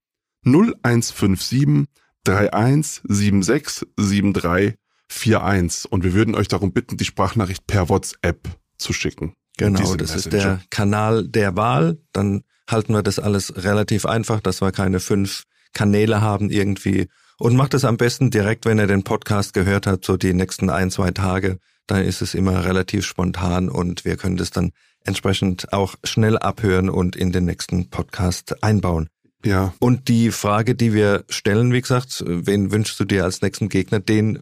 0157 0.45 1.85
3176 2.23 3.87
7341. 3.97 5.91
Und 5.91 6.03
wir 6.03 6.13
würden 6.13 6.35
euch 6.35 6.47
darum 6.47 6.71
bitten, 6.71 6.97
die 6.97 7.05
Sprachnachricht 7.05 7.67
per 7.67 7.89
WhatsApp 7.89 8.47
zu 8.77 8.93
schicken. 8.93 9.33
Genau, 9.57 9.95
das 9.95 10.15
ist 10.15 10.31
Messenger. 10.31 10.55
der 10.57 10.61
Kanal 10.69 11.27
der 11.27 11.55
Wahl. 11.55 11.97
Dann 12.11 12.43
halten 12.69 12.93
wir 12.93 13.03
das 13.03 13.19
alles 13.19 13.63
relativ 13.63 14.05
einfach, 14.05 14.41
dass 14.41 14.61
wir 14.61 14.71
keine 14.71 14.99
fünf 14.99 15.43
Kanäle 15.73 16.21
haben 16.21 16.49
irgendwie. 16.49 17.07
Und 17.37 17.55
macht 17.55 17.73
es 17.73 17.85
am 17.85 17.97
besten 17.97 18.31
direkt, 18.31 18.65
wenn 18.65 18.79
ihr 18.79 18.87
den 18.87 19.03
Podcast 19.03 19.53
gehört 19.53 19.87
habt, 19.87 20.05
so 20.05 20.17
die 20.17 20.33
nächsten 20.33 20.69
ein, 20.69 20.89
zwei 20.91 21.11
Tage. 21.11 21.59
Dann 21.87 22.03
ist 22.03 22.21
es 22.21 22.33
immer 22.33 22.65
relativ 22.65 23.05
spontan 23.05 23.69
und 23.69 24.05
wir 24.05 24.17
können 24.17 24.37
das 24.37 24.49
dann 24.49 24.71
entsprechend 25.03 25.71
auch 25.71 25.95
schnell 26.03 26.37
abhören 26.37 26.89
und 26.89 27.15
in 27.15 27.31
den 27.31 27.45
nächsten 27.45 27.89
Podcast 27.89 28.63
einbauen. 28.63 29.09
Ja, 29.45 29.75
Und 29.79 30.07
die 30.07 30.31
Frage, 30.31 30.73
die 30.73 30.93
wir 30.93 31.23
stellen, 31.29 31.71
wie 31.71 31.81
gesagt, 31.81 32.23
wen 32.25 32.71
wünschst 32.71 32.99
du 32.99 33.05
dir 33.05 33.23
als 33.23 33.43
nächsten 33.43 33.69
Gegner? 33.69 33.99
Den, 33.99 34.39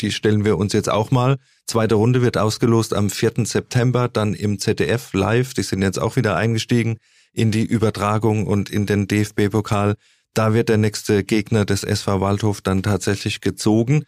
die 0.00 0.10
stellen 0.10 0.46
wir 0.46 0.56
uns 0.56 0.72
jetzt 0.72 0.88
auch 0.88 1.10
mal. 1.10 1.36
Zweite 1.66 1.96
Runde 1.96 2.22
wird 2.22 2.38
ausgelost 2.38 2.94
am 2.94 3.10
4. 3.10 3.44
September, 3.44 4.08
dann 4.08 4.32
im 4.32 4.58
ZDF 4.58 5.12
live. 5.12 5.52
Die 5.52 5.62
sind 5.62 5.82
jetzt 5.82 6.00
auch 6.00 6.16
wieder 6.16 6.34
eingestiegen 6.34 6.96
in 7.34 7.50
die 7.50 7.64
Übertragung 7.64 8.46
und 8.46 8.70
in 8.70 8.86
den 8.86 9.06
DFB-Pokal. 9.06 9.96
Da 10.32 10.54
wird 10.54 10.70
der 10.70 10.78
nächste 10.78 11.24
Gegner 11.24 11.66
des 11.66 11.84
SV 11.84 12.22
Waldhof 12.22 12.62
dann 12.62 12.82
tatsächlich 12.82 13.42
gezogen. 13.42 14.04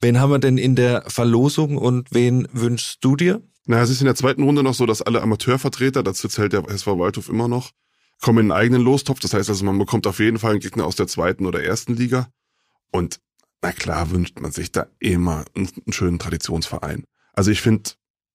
Wen 0.00 0.20
haben 0.20 0.30
wir 0.30 0.38
denn 0.38 0.58
in 0.58 0.76
der 0.76 1.02
Verlosung 1.08 1.76
und 1.76 2.08
wen 2.12 2.46
wünschst 2.52 2.98
du 3.00 3.16
dir? 3.16 3.42
Na, 3.66 3.80
es 3.80 3.90
ist 3.90 4.00
in 4.00 4.06
der 4.06 4.14
zweiten 4.14 4.44
Runde 4.44 4.62
noch 4.62 4.74
so, 4.74 4.86
dass 4.86 5.02
alle 5.02 5.22
Amateurvertreter, 5.22 6.04
dazu 6.04 6.28
zählt 6.28 6.52
der 6.52 6.68
SV 6.68 6.98
Waldhof 6.98 7.28
immer 7.28 7.48
noch, 7.48 7.70
kommen 8.22 8.46
in 8.46 8.52
einen 8.52 8.60
eigenen 8.60 8.82
Lostopf. 8.82 9.20
Das 9.20 9.34
heißt 9.34 9.50
also, 9.50 9.64
man 9.64 9.78
bekommt 9.78 10.06
auf 10.06 10.18
jeden 10.18 10.38
Fall 10.38 10.52
einen 10.52 10.60
Gegner 10.60 10.86
aus 10.86 10.96
der 10.96 11.08
zweiten 11.08 11.44
oder 11.44 11.62
ersten 11.62 11.94
Liga. 11.94 12.28
Und 12.90 13.20
na 13.60 13.72
klar 13.72 14.10
wünscht 14.10 14.40
man 14.40 14.52
sich 14.52 14.72
da 14.72 14.86
immer 14.98 15.44
einen, 15.54 15.68
einen 15.68 15.92
schönen 15.92 16.18
Traditionsverein. 16.18 17.04
Also 17.34 17.50
ich 17.50 17.60
finde 17.60 17.90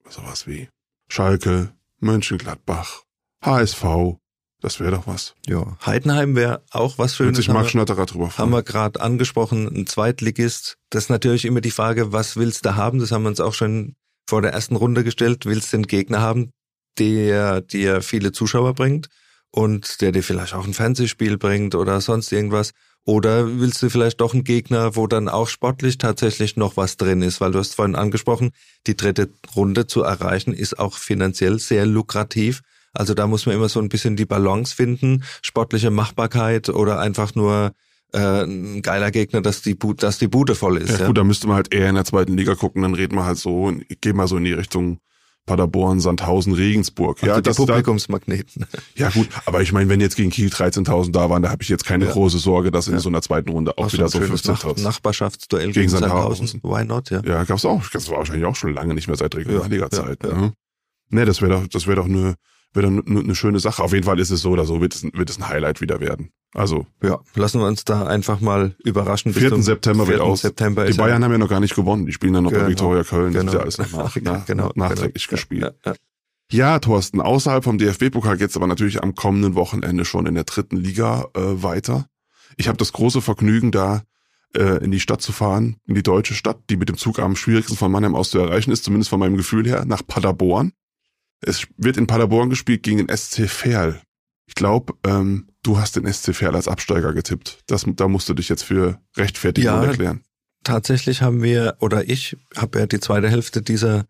sowas 0.10 0.46
wie 0.46 0.70
Schalke, 1.10 1.74
Mönchengladbach, 2.00 3.04
HSV, 3.44 4.18
Das 4.60 4.80
wäre 4.80 4.92
doch 4.92 5.08
was. 5.08 5.36
Ja, 5.46 5.78
Heidenheim 5.86 6.36
wäre 6.36 6.64
auch 6.72 6.98
was 6.98 7.16
Schönes. 7.16 7.30
Würde 7.30 7.38
sich 7.38 7.50
Marc 7.50 7.70
Schnatterer 7.70 8.06
drüber 8.06 8.30
freuen. 8.30 8.48
Haben 8.48 8.58
wir 8.58 8.64
gerade 8.64 9.00
angesprochen, 9.00 9.68
ein 9.68 9.88
Zweitligist. 9.88 10.78
Das 10.90 11.06
ist 11.06 11.10
natürlich 11.10 11.46
immer 11.46 11.62
die 11.62 11.72
Frage, 11.72 12.12
was 12.12 12.36
willst 12.38 12.66
du 12.66 12.76
haben? 12.76 13.00
Das 13.00 13.12
haben 13.12 13.24
wir 13.24 13.30
uns 13.30 13.40
auch 13.40 13.54
schon 13.54 13.96
vor 14.28 14.42
der 14.42 14.54
ersten 14.54 14.76
Runde 14.76 15.04
gestellt. 15.04 15.46
Willst 15.46 15.72
du 15.72 15.78
einen 15.78 15.88
Gegner 15.88 16.22
haben, 16.22 16.52
der 16.98 17.62
dir 17.62 18.02
viele 18.02 18.32
Zuschauer 18.32 18.74
bringt 18.74 19.10
und 19.52 20.02
der 20.02 20.12
dir 20.12 20.24
vielleicht 20.24 20.54
auch 20.54 20.66
ein 20.66 20.74
Fernsehspiel 20.74 21.38
bringt 21.38 21.76
oder 21.76 22.02
sonst 22.02 22.32
irgendwas? 22.32 22.74
Oder 23.04 23.60
willst 23.62 23.82
du 23.82 23.90
vielleicht 23.90 24.20
doch 24.20 24.34
einen 24.34 24.44
Gegner, 24.44 24.98
wo 24.98 25.08
dann 25.08 25.30
auch 25.30 25.48
sportlich 25.48 25.98
tatsächlich 25.98 26.58
noch 26.58 26.76
was 26.76 26.98
drin 26.98 27.22
ist? 27.22 27.40
Weil 27.40 27.54
du 27.54 27.60
hast 27.60 27.76
vorhin 27.76 27.96
angesprochen, 27.96 28.52
die 28.86 28.98
dritte 28.98 29.30
Runde 29.56 29.88
zu 29.88 30.04
erreichen 30.04 30.54
ist 30.54 30.78
auch 30.78 30.98
finanziell 30.98 31.58
sehr 31.60 31.86
lukrativ. 31.86 32.62
Also 32.92 33.14
da 33.14 33.26
muss 33.28 33.46
man 33.46 33.56
immer 33.56 33.70
so 33.70 33.80
ein 33.80 33.88
bisschen 33.88 34.18
die 34.18 34.26
Balance 34.26 34.76
finden, 34.76 35.24
sportliche 35.42 35.90
Machbarkeit 35.90 36.68
oder 36.68 37.00
einfach 37.00 37.34
nur 37.34 37.72
äh, 38.12 38.44
ein 38.44 38.82
geiler 38.82 39.12
Gegner, 39.12 39.42
dass 39.42 39.62
die, 39.62 39.76
Bu 39.76 39.94
dass 39.94 40.18
die 40.18 40.28
Bude 40.28 40.56
voll 40.56 40.78
ist. 40.78 40.90
Ja, 40.90 41.00
Ja, 41.00 41.08
gut, 41.08 41.18
da 41.18 41.24
müsste 41.24 41.48
man 41.48 41.56
halt 41.58 41.74
eher 41.74 41.88
in 41.88 41.96
der 41.96 42.06
zweiten 42.06 42.36
Liga 42.36 42.56
gucken, 42.56 42.82
dann 42.82 42.94
reden 42.94 43.16
wir 43.16 43.26
halt 43.26 43.38
so, 43.38 43.72
gehen 44.02 44.18
mal 44.18 44.28
so 44.28 44.38
in 44.38 44.44
die 44.44 44.54
Richtung 44.54 45.00
Paderborn, 45.48 46.00
Sandhausen, 46.00 46.54
Regensburg. 46.54 47.24
ja 47.24 47.42
das, 47.42 47.58
da, 47.58 47.64
Publikumsmagneten. 47.66 48.66
ja 48.96 49.10
gut, 49.10 49.28
aber 49.46 49.62
ich 49.64 49.72
meine, 49.74 49.90
wenn 49.90 50.00
jetzt 50.00 50.16
gegen 50.16 50.30
Kiel 50.30 50.50
13.000 50.50 51.12
da 51.12 51.30
waren, 51.32 51.42
da 51.42 51.50
habe 51.50 51.64
ich 51.64 51.70
jetzt 51.70 51.86
keine 51.86 52.06
Ja. 52.06 52.12
große 52.12 52.38
Sorge, 52.38 52.70
dass 52.70 52.88
in 52.88 52.94
Ja. 52.94 53.00
so 53.00 53.10
einer 53.10 53.24
zweiten 53.24 53.50
Runde 53.50 53.76
auch 53.80 53.86
Auch 53.88 53.94
wieder 53.94 54.08
so 54.10 54.20
so 54.20 54.24
ein 54.24 54.28
schönes 54.28 54.46
Nach 54.46 54.62
15.000. 54.64 54.84
Nachbarschaftsduell 54.84 55.68
Gegen 55.72 55.74
gegen 55.74 55.90
Sandhausen. 55.90 56.46
Sandhausen. 56.48 56.62
Why 56.64 56.86
not, 56.86 57.10
ja. 57.10 57.22
Ja, 57.26 57.44
gab's 57.46 57.66
auch. 57.66 57.82
Das 57.90 58.10
war 58.12 58.20
wahrscheinlich 58.20 58.46
auch 58.46 58.56
schon 58.56 58.74
lange 58.74 58.94
nicht 58.94 59.08
mehr 59.08 59.18
seit 59.18 59.34
Regionalliga-Zeit. 59.36 60.20
Ja, 60.24 60.30
ja, 60.30 60.36
ne? 60.42 60.54
Nee, 61.10 61.26
das 61.26 61.42
wäre 61.42 61.54
doch, 61.54 61.68
das 61.68 61.88
wäre 61.88 61.96
doch 61.96 62.06
eine, 62.06 62.36
wäre 62.74 62.92
doch 62.92 63.06
eine, 63.06 63.36
schöne 63.36 63.60
Sache. 63.60 63.84
Auf 63.84 63.94
jeden 63.94 64.06
Fall 64.06 64.20
ist 64.20 64.30
es 64.30 64.42
so 64.42 64.52
oder 64.52 64.66
so, 64.66 64.82
wird 64.82 64.94
es, 64.96 65.04
ein- 65.04 65.12
wird 65.14 65.30
es 65.30 65.38
ein 65.38 65.48
Highlight 65.48 65.82
wieder 65.82 66.00
werden. 66.00 66.30
Also, 66.54 66.86
Ja, 67.04 67.20
lassen 67.36 67.60
wir 67.60 67.68
uns 67.68 67.84
da 67.86 68.06
einfach 68.06 68.40
mal 68.40 68.76
überraschen. 68.84 69.34
Bis 69.34 69.42
4. 69.42 69.50
zum 69.52 69.62
September 69.62 70.08
wird 70.08 70.20
4. 70.20 70.26
aus. 70.26 70.42
September 70.42 70.86
Die 70.86 70.98
Bayern 70.98 71.24
haben 71.24 71.32
ja 71.32 71.38
noch 71.38 71.50
gar 71.50 71.60
nicht 71.60 71.76
gewonnen. 71.76 72.06
Die 72.06 72.14
spielen 72.14 72.34
dann 72.34 72.44
noch 72.46 72.52
bei 72.52 72.58
Genau. 72.58 72.70
Viktoria 72.70 73.04
Köln. 73.04 73.34
Das 73.34 73.42
genau, 73.42 73.52
ist 73.64 73.78
ja 73.80 73.84
alles 73.84 73.94
nach, 73.94 74.16
nach, 74.22 74.46
genau, 74.46 74.72
nachträglich 74.76 75.28
genau. 75.28 75.36
gespielt. 75.36 75.62
Ja, 75.64 75.72
ja. 75.92 75.96
Ja, 76.50 76.80
Thorsten, 76.80 77.20
außerhalb 77.20 77.64
vom 77.64 77.78
DFB-Pokal 77.78 78.38
geht's 78.38 78.56
aber 78.56 78.68
natürlich 78.68 79.04
am 79.04 79.16
kommenden 79.16 79.56
Wochenende 79.56 80.06
schon 80.06 80.26
in 80.26 80.36
der 80.36 80.46
dritten 80.46 80.78
Liga 80.78 81.26
äh, 81.36 81.62
weiter. 81.62 82.08
Ich 82.56 82.70
habe 82.70 82.78
das 82.78 82.94
große 82.94 83.22
Vergnügen, 83.22 83.72
da 83.72 84.04
äh, 84.56 84.82
in 84.82 84.92
die 84.92 85.02
Stadt 85.02 85.22
zu 85.22 85.34
fahren, 85.34 85.76
in 85.86 85.96
die 85.96 86.04
deutsche 86.04 86.34
Stadt, 86.34 86.58
die 86.70 86.78
mit 86.78 86.88
dem 86.88 86.96
Zug 86.96 87.20
am 87.20 87.36
schwierigsten 87.36 87.76
von 87.76 87.92
Mannheim 87.92 88.16
aus 88.16 88.30
zu 88.30 88.40
erreichen 88.40 88.72
ist, 88.72 88.86
zumindest 88.86 89.10
von 89.10 89.20
meinem 89.20 89.36
Gefühl 89.36 89.68
her, 89.68 89.84
nach 89.86 90.08
Paderborn. 90.08 90.72
Es 91.42 91.68
wird 91.78 91.98
in 91.98 92.08
Paderborn 92.08 92.50
gespielt 92.50 92.84
gegen 92.84 93.06
den 93.06 93.16
SC 93.16 93.48
Verl. 93.50 94.02
Ich 94.48 94.56
glaube, 94.56 94.94
ähm, 95.06 95.50
du 95.64 95.78
hast 95.78 95.96
den 95.96 96.12
SC 96.12 96.34
Verl 96.34 96.56
als 96.56 96.68
Absteiger 96.68 97.14
getippt. 97.14 97.60
Das, 97.68 97.86
da 97.86 98.08
musst 98.08 98.30
du 98.30 98.34
dich 98.34 98.50
jetzt 98.50 98.64
für 98.64 99.00
rechtfertigen 99.16 99.66
Ja, 99.66 99.80
und 99.80 99.88
erklären. 99.88 100.24
Tatsächlich 100.64 101.22
haben 101.22 101.44
wir, 101.44 101.78
oder 101.80 102.10
ich 102.10 102.38
habe 102.56 102.80
ja 102.80 102.86
die 102.88 103.00
zweite 103.00 103.30
Hälfte 103.30 103.62
dieser 103.62 104.06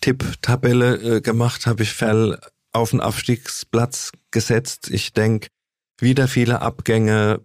Tipp-Tabelle 0.00 1.16
äh, 1.16 1.20
gemacht, 1.20 1.66
habe 1.66 1.82
ich 1.82 1.92
Fell 1.92 2.38
auf 2.72 2.90
den 2.90 3.00
Aufstiegsplatz 3.00 4.12
gesetzt. 4.30 4.88
Ich 4.90 5.12
denk 5.12 5.48
wieder 5.98 6.28
viele 6.28 6.62
Abgänge 6.62 7.40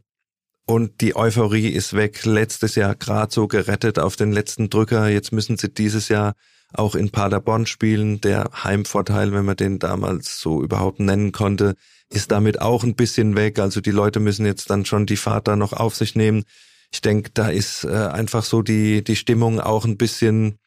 und 0.65 1.01
die 1.01 1.15
Euphorie 1.15 1.69
ist 1.69 1.93
weg. 1.93 2.25
Letztes 2.25 2.75
Jahr 2.75 2.95
gerade 2.95 3.33
so 3.33 3.47
gerettet 3.47 3.99
auf 3.99 4.15
den 4.15 4.31
letzten 4.31 4.69
Drücker. 4.69 5.09
Jetzt 5.09 5.31
müssen 5.31 5.57
sie 5.57 5.69
dieses 5.69 6.09
Jahr 6.09 6.35
auch 6.73 6.95
in 6.95 7.09
Paderborn 7.09 7.65
spielen. 7.65 8.21
Der 8.21 8.49
Heimvorteil, 8.63 9.33
wenn 9.33 9.45
man 9.45 9.55
den 9.55 9.79
damals 9.79 10.39
so 10.39 10.61
überhaupt 10.61 10.99
nennen 10.99 11.31
konnte, 11.31 11.75
ist 12.09 12.31
damit 12.31 12.61
auch 12.61 12.83
ein 12.83 12.95
bisschen 12.95 13.35
weg. 13.35 13.59
Also 13.59 13.81
die 13.81 13.91
Leute 13.91 14.19
müssen 14.19 14.45
jetzt 14.45 14.69
dann 14.69 14.85
schon 14.85 15.05
die 15.05 15.17
Fahrt 15.17 15.47
da 15.47 15.55
noch 15.55 15.73
auf 15.73 15.95
sich 15.95 16.15
nehmen. 16.15 16.43
Ich 16.91 17.01
denke, 17.01 17.31
da 17.33 17.49
ist 17.49 17.83
äh, 17.83 17.89
einfach 17.89 18.43
so 18.43 18.61
die, 18.61 19.03
die 19.03 19.15
Stimmung 19.15 19.59
auch 19.59 19.85
ein 19.85 19.97
bisschen, 19.97 20.59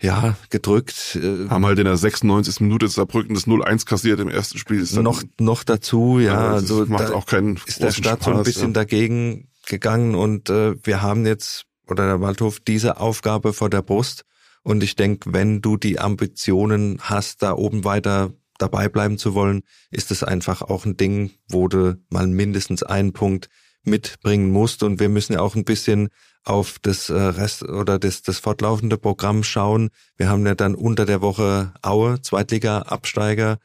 ja, 0.00 0.36
gedrückt. 0.50 1.18
Äh, 1.20 1.48
Haben 1.48 1.66
halt 1.66 1.78
in 1.78 1.84
der 1.84 1.96
96. 1.96 2.60
Minute 2.60 2.88
Saarbrücken 2.88 3.34
das 3.34 3.46
0-1 3.46 3.84
kassiert 3.84 4.20
im 4.20 4.28
ersten 4.28 4.58
Spiel. 4.58 4.80
Ist 4.80 4.96
noch, 4.96 5.22
noch 5.38 5.64
dazu, 5.64 6.18
ja, 6.18 6.52
das 6.52 6.62
also 6.62 6.86
macht 6.86 7.10
auch 7.10 7.26
keinen 7.26 7.58
ist 7.66 7.82
der 7.82 7.92
Stadt 7.92 8.22
so 8.22 8.32
ein 8.32 8.42
bisschen 8.42 8.68
ja. 8.68 8.74
dagegen 8.74 9.48
gegangen 9.66 10.14
und 10.14 10.50
äh, 10.50 10.74
wir 10.82 11.02
haben 11.02 11.26
jetzt, 11.26 11.64
oder 11.86 12.06
der 12.06 12.20
Waldhof, 12.20 12.60
diese 12.60 12.98
Aufgabe 12.98 13.52
vor 13.52 13.70
der 13.70 13.82
Brust. 13.82 14.24
Und 14.62 14.82
ich 14.82 14.96
denke, 14.96 15.32
wenn 15.32 15.60
du 15.60 15.76
die 15.76 15.98
Ambitionen 15.98 16.98
hast, 17.00 17.42
da 17.42 17.54
oben 17.54 17.84
weiter 17.84 18.32
dabei 18.58 18.88
bleiben 18.88 19.18
zu 19.18 19.34
wollen, 19.34 19.62
ist 19.90 20.10
es 20.10 20.22
einfach 20.22 20.62
auch 20.62 20.84
ein 20.84 20.96
Ding, 20.96 21.30
wo 21.48 21.68
du 21.68 21.96
mal 22.10 22.26
mindestens 22.26 22.82
einen 22.82 23.12
Punkt 23.12 23.48
mitbringen 23.84 24.50
musst. 24.50 24.82
Und 24.82 25.00
wir 25.00 25.08
müssen 25.08 25.34
ja 25.34 25.40
auch 25.40 25.54
ein 25.54 25.64
bisschen 25.64 26.08
auf 26.44 26.78
das 26.80 27.10
äh, 27.10 27.14
Rest 27.14 27.62
oder 27.62 27.98
das, 27.98 28.22
das 28.22 28.38
fortlaufende 28.38 28.96
Programm 28.96 29.42
schauen. 29.42 29.90
Wir 30.16 30.28
haben 30.28 30.46
ja 30.46 30.54
dann 30.54 30.74
unter 30.74 31.06
der 31.06 31.20
Woche 31.20 31.72
Aue, 31.82 32.20
Zweitliga-Absteiger, 32.20 33.58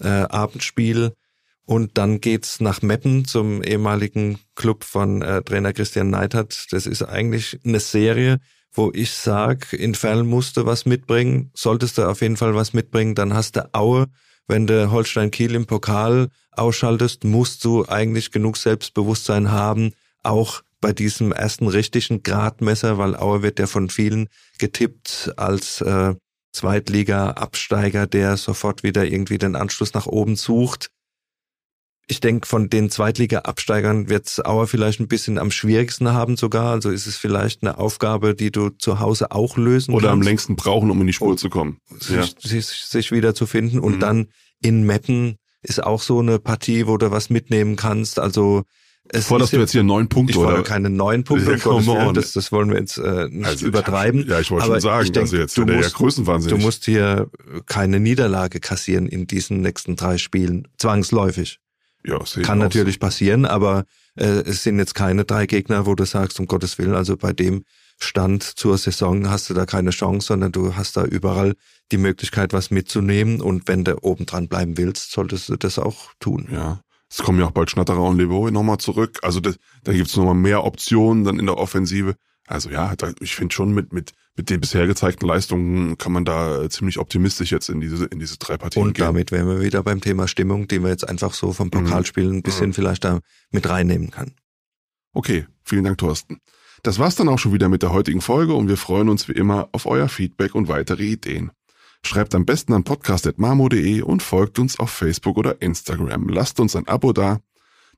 äh, 0.00 0.08
Abendspiel. 0.08 1.12
Und 1.64 1.98
dann 1.98 2.20
geht's 2.20 2.60
nach 2.60 2.82
Meppen 2.82 3.24
zum 3.24 3.62
ehemaligen 3.62 4.38
Club 4.54 4.84
von 4.84 5.22
äh, 5.22 5.42
Trainer 5.42 5.72
Christian 5.72 6.10
Neidhardt. 6.10 6.66
Das 6.70 6.86
ist 6.86 7.02
eigentlich 7.02 7.58
eine 7.64 7.80
Serie, 7.80 8.38
wo 8.76 8.90
ich 8.94 9.12
sag, 9.12 9.72
in 9.72 9.94
Ferl 9.94 10.22
musst 10.22 10.56
du 10.56 10.66
was 10.66 10.86
mitbringen, 10.86 11.50
solltest 11.54 11.98
du 11.98 12.08
auf 12.08 12.20
jeden 12.20 12.36
Fall 12.36 12.54
was 12.54 12.72
mitbringen, 12.72 13.14
dann 13.14 13.34
hast 13.34 13.56
du 13.56 13.68
Aue. 13.72 14.06
Wenn 14.46 14.66
du 14.66 14.90
Holstein 14.90 15.30
Kiel 15.30 15.54
im 15.54 15.66
Pokal 15.66 16.28
ausschaltest, 16.52 17.24
musst 17.24 17.64
du 17.64 17.86
eigentlich 17.88 18.30
genug 18.30 18.56
Selbstbewusstsein 18.56 19.50
haben, 19.50 19.92
auch 20.22 20.62
bei 20.80 20.92
diesem 20.92 21.32
ersten 21.32 21.68
richtigen 21.68 22.22
Gradmesser, 22.22 22.98
weil 22.98 23.16
Aue 23.16 23.42
wird 23.42 23.58
ja 23.58 23.66
von 23.66 23.90
vielen 23.90 24.28
getippt 24.58 25.32
als 25.36 25.80
äh, 25.80 26.14
Zweitliga-Absteiger, 26.52 28.06
der 28.06 28.36
sofort 28.36 28.82
wieder 28.82 29.04
irgendwie 29.04 29.38
den 29.38 29.56
Anschluss 29.56 29.94
nach 29.94 30.06
oben 30.06 30.36
sucht. 30.36 30.90
Ich 32.08 32.20
denke, 32.20 32.46
von 32.46 32.70
den 32.70 32.88
Zweitliga-Absteigern 32.88 34.08
wird's 34.08 34.38
Auer 34.44 34.66
vielleicht 34.68 35.00
ein 35.00 35.08
bisschen 35.08 35.38
am 35.38 35.50
schwierigsten 35.50 36.12
haben 36.12 36.36
sogar. 36.36 36.70
Also 36.70 36.90
ist 36.90 37.06
es 37.06 37.16
vielleicht 37.16 37.62
eine 37.62 37.78
Aufgabe, 37.78 38.34
die 38.36 38.52
du 38.52 38.68
zu 38.70 39.00
Hause 39.00 39.32
auch 39.32 39.56
lösen 39.56 39.92
Oder 39.92 40.10
am 40.10 40.18
kannst, 40.20 40.28
längsten 40.28 40.56
brauchen, 40.56 40.90
um 40.90 41.00
in 41.00 41.08
die 41.08 41.12
Spur 41.12 41.36
zu 41.36 41.50
kommen. 41.50 41.78
Ja. 42.08 42.22
sich, 42.22 42.36
sich, 42.40 42.66
sich 42.66 43.10
wieder 43.12 43.34
zu 43.34 43.46
finden. 43.46 43.80
Und 43.80 43.96
Mhm. 43.96 44.00
dann 44.00 44.26
in 44.62 44.84
Meppen 44.86 45.36
ist 45.62 45.82
auch 45.82 46.00
so 46.00 46.20
eine 46.20 46.38
Partie, 46.38 46.86
wo 46.86 46.96
du 46.96 47.10
was 47.10 47.28
mitnehmen 47.28 47.74
kannst. 47.74 48.20
Also 48.20 48.62
es 49.08 49.26
Forderst 49.26 49.52
ist 49.52 49.56
du 49.56 49.60
jetzt 49.60 49.72
hier 49.72 49.82
neun 49.82 50.08
Punkte, 50.08 50.32
ich 50.32 50.38
oder? 50.38 50.62
keine 50.62 50.90
neun 50.90 51.24
Punkte, 51.24 51.52
Ja, 51.52 51.56
Gottes 51.58 51.86
Willen, 51.88 52.14
das, 52.14 52.32
das 52.32 52.52
wollen 52.52 52.70
wir 52.70 52.78
jetzt 52.78 52.98
äh, 52.98 53.28
nicht 53.30 53.46
Also, 53.46 53.66
übertreiben. 53.66 54.26
Ja, 54.28 54.38
ich 54.40 54.50
wollte 54.52 54.66
schon 54.66 54.80
sagen, 54.80 55.04
ich 55.04 55.12
denk, 55.12 55.24
also 55.24 55.36
jetzt 55.38 55.56
du 55.56 55.62
wird 55.62 55.70
er 55.70 55.74
ja 55.74 55.80
musst- 55.82 55.94
größenwahnsinnig. 55.96 56.56
Du 56.58 56.64
musst 56.64 56.84
hier 56.84 57.28
keine 57.66 57.98
Niederlage 57.98 58.60
kassieren 58.60 59.08
in 59.08 59.26
diesen 59.26 59.60
nächsten 59.60 59.96
drei 59.96 60.18
Spielen, 60.18 60.68
zwangsläufig. 60.78 61.58
Ja, 62.06 62.18
Kann 62.42 62.58
natürlich 62.58 63.00
passieren, 63.00 63.44
aber 63.44 63.84
äh, 64.14 64.24
es 64.24 64.62
sind 64.62 64.78
jetzt 64.78 64.94
keine 64.94 65.24
drei 65.24 65.46
Gegner, 65.46 65.86
wo 65.86 65.94
du 65.94 66.04
sagst, 66.04 66.38
um 66.38 66.46
Gottes 66.46 66.78
Willen, 66.78 66.94
also 66.94 67.16
bei 67.16 67.32
dem 67.32 67.64
Stand 67.98 68.42
zur 68.42 68.78
Saison 68.78 69.28
hast 69.28 69.50
du 69.50 69.54
da 69.54 69.66
keine 69.66 69.90
Chance, 69.90 70.28
sondern 70.28 70.52
du 70.52 70.76
hast 70.76 70.96
da 70.96 71.04
überall 71.04 71.54
die 71.90 71.96
Möglichkeit, 71.96 72.52
was 72.52 72.70
mitzunehmen 72.70 73.40
und 73.40 73.68
wenn 73.68 73.84
du 73.84 73.96
oben 74.02 74.26
dran 74.26 74.48
bleiben 74.48 74.76
willst, 74.76 75.10
solltest 75.10 75.48
du 75.48 75.56
das 75.56 75.78
auch 75.78 76.12
tun. 76.20 76.48
Ja. 76.50 76.80
Es 77.08 77.18
kommen 77.18 77.38
ja 77.38 77.46
auch 77.46 77.52
bald 77.52 77.70
Schnatterer 77.70 78.02
und 78.02 78.18
Levo 78.18 78.50
nochmal 78.50 78.78
zurück. 78.78 79.20
Also 79.22 79.40
das, 79.40 79.56
da 79.84 79.92
gibt's 79.92 80.16
noch 80.16 80.24
nochmal 80.24 80.42
mehr 80.42 80.64
Optionen 80.64 81.24
dann 81.24 81.38
in 81.38 81.46
der 81.46 81.56
Offensive. 81.56 82.16
Also 82.46 82.70
ja, 82.70 82.94
ich 83.20 83.34
finde 83.34 83.54
schon 83.54 83.72
mit, 83.72 83.92
mit, 83.92 84.12
mit 84.36 84.50
den 84.50 84.60
bisher 84.60 84.86
gezeigten 84.86 85.26
Leistungen 85.26 85.98
kann 85.98 86.12
man 86.12 86.24
da 86.24 86.62
äh, 86.62 86.68
ziemlich 86.68 86.98
optimistisch 86.98 87.50
jetzt 87.50 87.68
in 87.68 87.80
diese, 87.80 88.04
in 88.06 88.18
diese 88.20 88.36
drei 88.38 88.56
Partien 88.56 88.82
Und 88.84 88.94
gehen. 88.94 89.04
damit 89.04 89.32
wären 89.32 89.48
wir 89.48 89.60
wieder 89.60 89.82
beim 89.82 90.00
Thema 90.00 90.28
Stimmung, 90.28 90.68
die 90.68 90.80
wir 90.80 90.88
jetzt 90.90 91.08
einfach 91.08 91.34
so 91.34 91.52
vom 91.52 91.70
Pokalspielen 91.70 92.36
ein 92.36 92.42
bisschen 92.42 92.68
Mhm. 92.68 92.74
vielleicht 92.74 93.04
da 93.04 93.18
mit 93.50 93.68
reinnehmen 93.68 94.10
kann. 94.10 94.32
Okay, 95.12 95.46
vielen 95.64 95.84
Dank, 95.84 95.98
Thorsten. 95.98 96.38
Das 96.82 96.98
war's 96.98 97.16
dann 97.16 97.28
auch 97.28 97.38
schon 97.38 97.52
wieder 97.52 97.68
mit 97.68 97.82
der 97.82 97.92
heutigen 97.92 98.20
Folge 98.20 98.54
und 98.54 98.68
wir 98.68 98.76
freuen 98.76 99.08
uns 99.08 99.28
wie 99.28 99.32
immer 99.32 99.68
auf 99.72 99.86
euer 99.86 100.08
Feedback 100.08 100.54
und 100.54 100.68
weitere 100.68 101.02
Ideen. 101.04 101.50
Schreibt 102.04 102.34
am 102.36 102.44
besten 102.44 102.74
an 102.74 102.84
podcast.marmo.de 102.84 104.02
und 104.02 104.22
folgt 104.22 104.58
uns 104.60 104.78
auf 104.78 104.90
Facebook 104.90 105.36
oder 105.38 105.60
Instagram. 105.62 106.28
Lasst 106.28 106.60
uns 106.60 106.76
ein 106.76 106.86
Abo 106.86 107.12
da, 107.12 107.40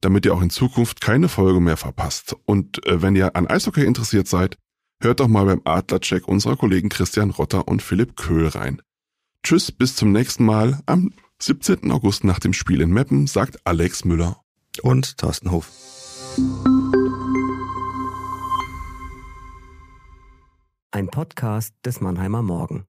damit 0.01 0.25
ihr 0.25 0.35
auch 0.35 0.43
in 0.43 0.51
Zukunft 0.51 1.01
keine 1.01 1.29
Folge 1.29 1.61
mehr 1.61 1.77
verpasst. 1.77 2.37
Und 2.45 2.85
äh, 2.87 3.03
wenn 3.03 3.17
ihr 3.17 3.37
an 3.37 3.47
Eishockey 3.47 3.85
interessiert 3.85 4.29
seid, 4.29 4.57
hört 5.01 5.21
doch 5.21 5.29
mal 5.29 5.47
beim 5.47 5.63
Adlercheck 5.65 6.27
unserer 6.29 6.57
Kollegen 6.57 6.89
Christian 6.89 7.31
Rotter 7.31 7.69
und 7.69 7.83
Philipp 7.83 8.17
Köhl 8.17 8.49
rein. 8.49 8.83
Tschüss, 9.43 9.73
bis 9.73 9.97
zum 9.97 10.13
nächsten 10.13 10.45
Mal. 10.45 10.81
Am 10.87 11.13
17. 11.41 11.91
August 11.93 12.25
nach 12.25 12.41
dem 12.41 12.53
Spiel 12.53 12.81
in 12.81 12.91
Meppen 12.91 13.27
sagt 13.27 13.59
Alex 13.65 14.05
Müller. 14.05 14.41
Und 14.83 15.19
Thorsten 15.19 15.51
Hof. 15.51 15.71
Ein 20.91 21.09
Podcast 21.09 21.75
des 21.85 22.01
Mannheimer 22.01 22.43
Morgen. 22.43 22.87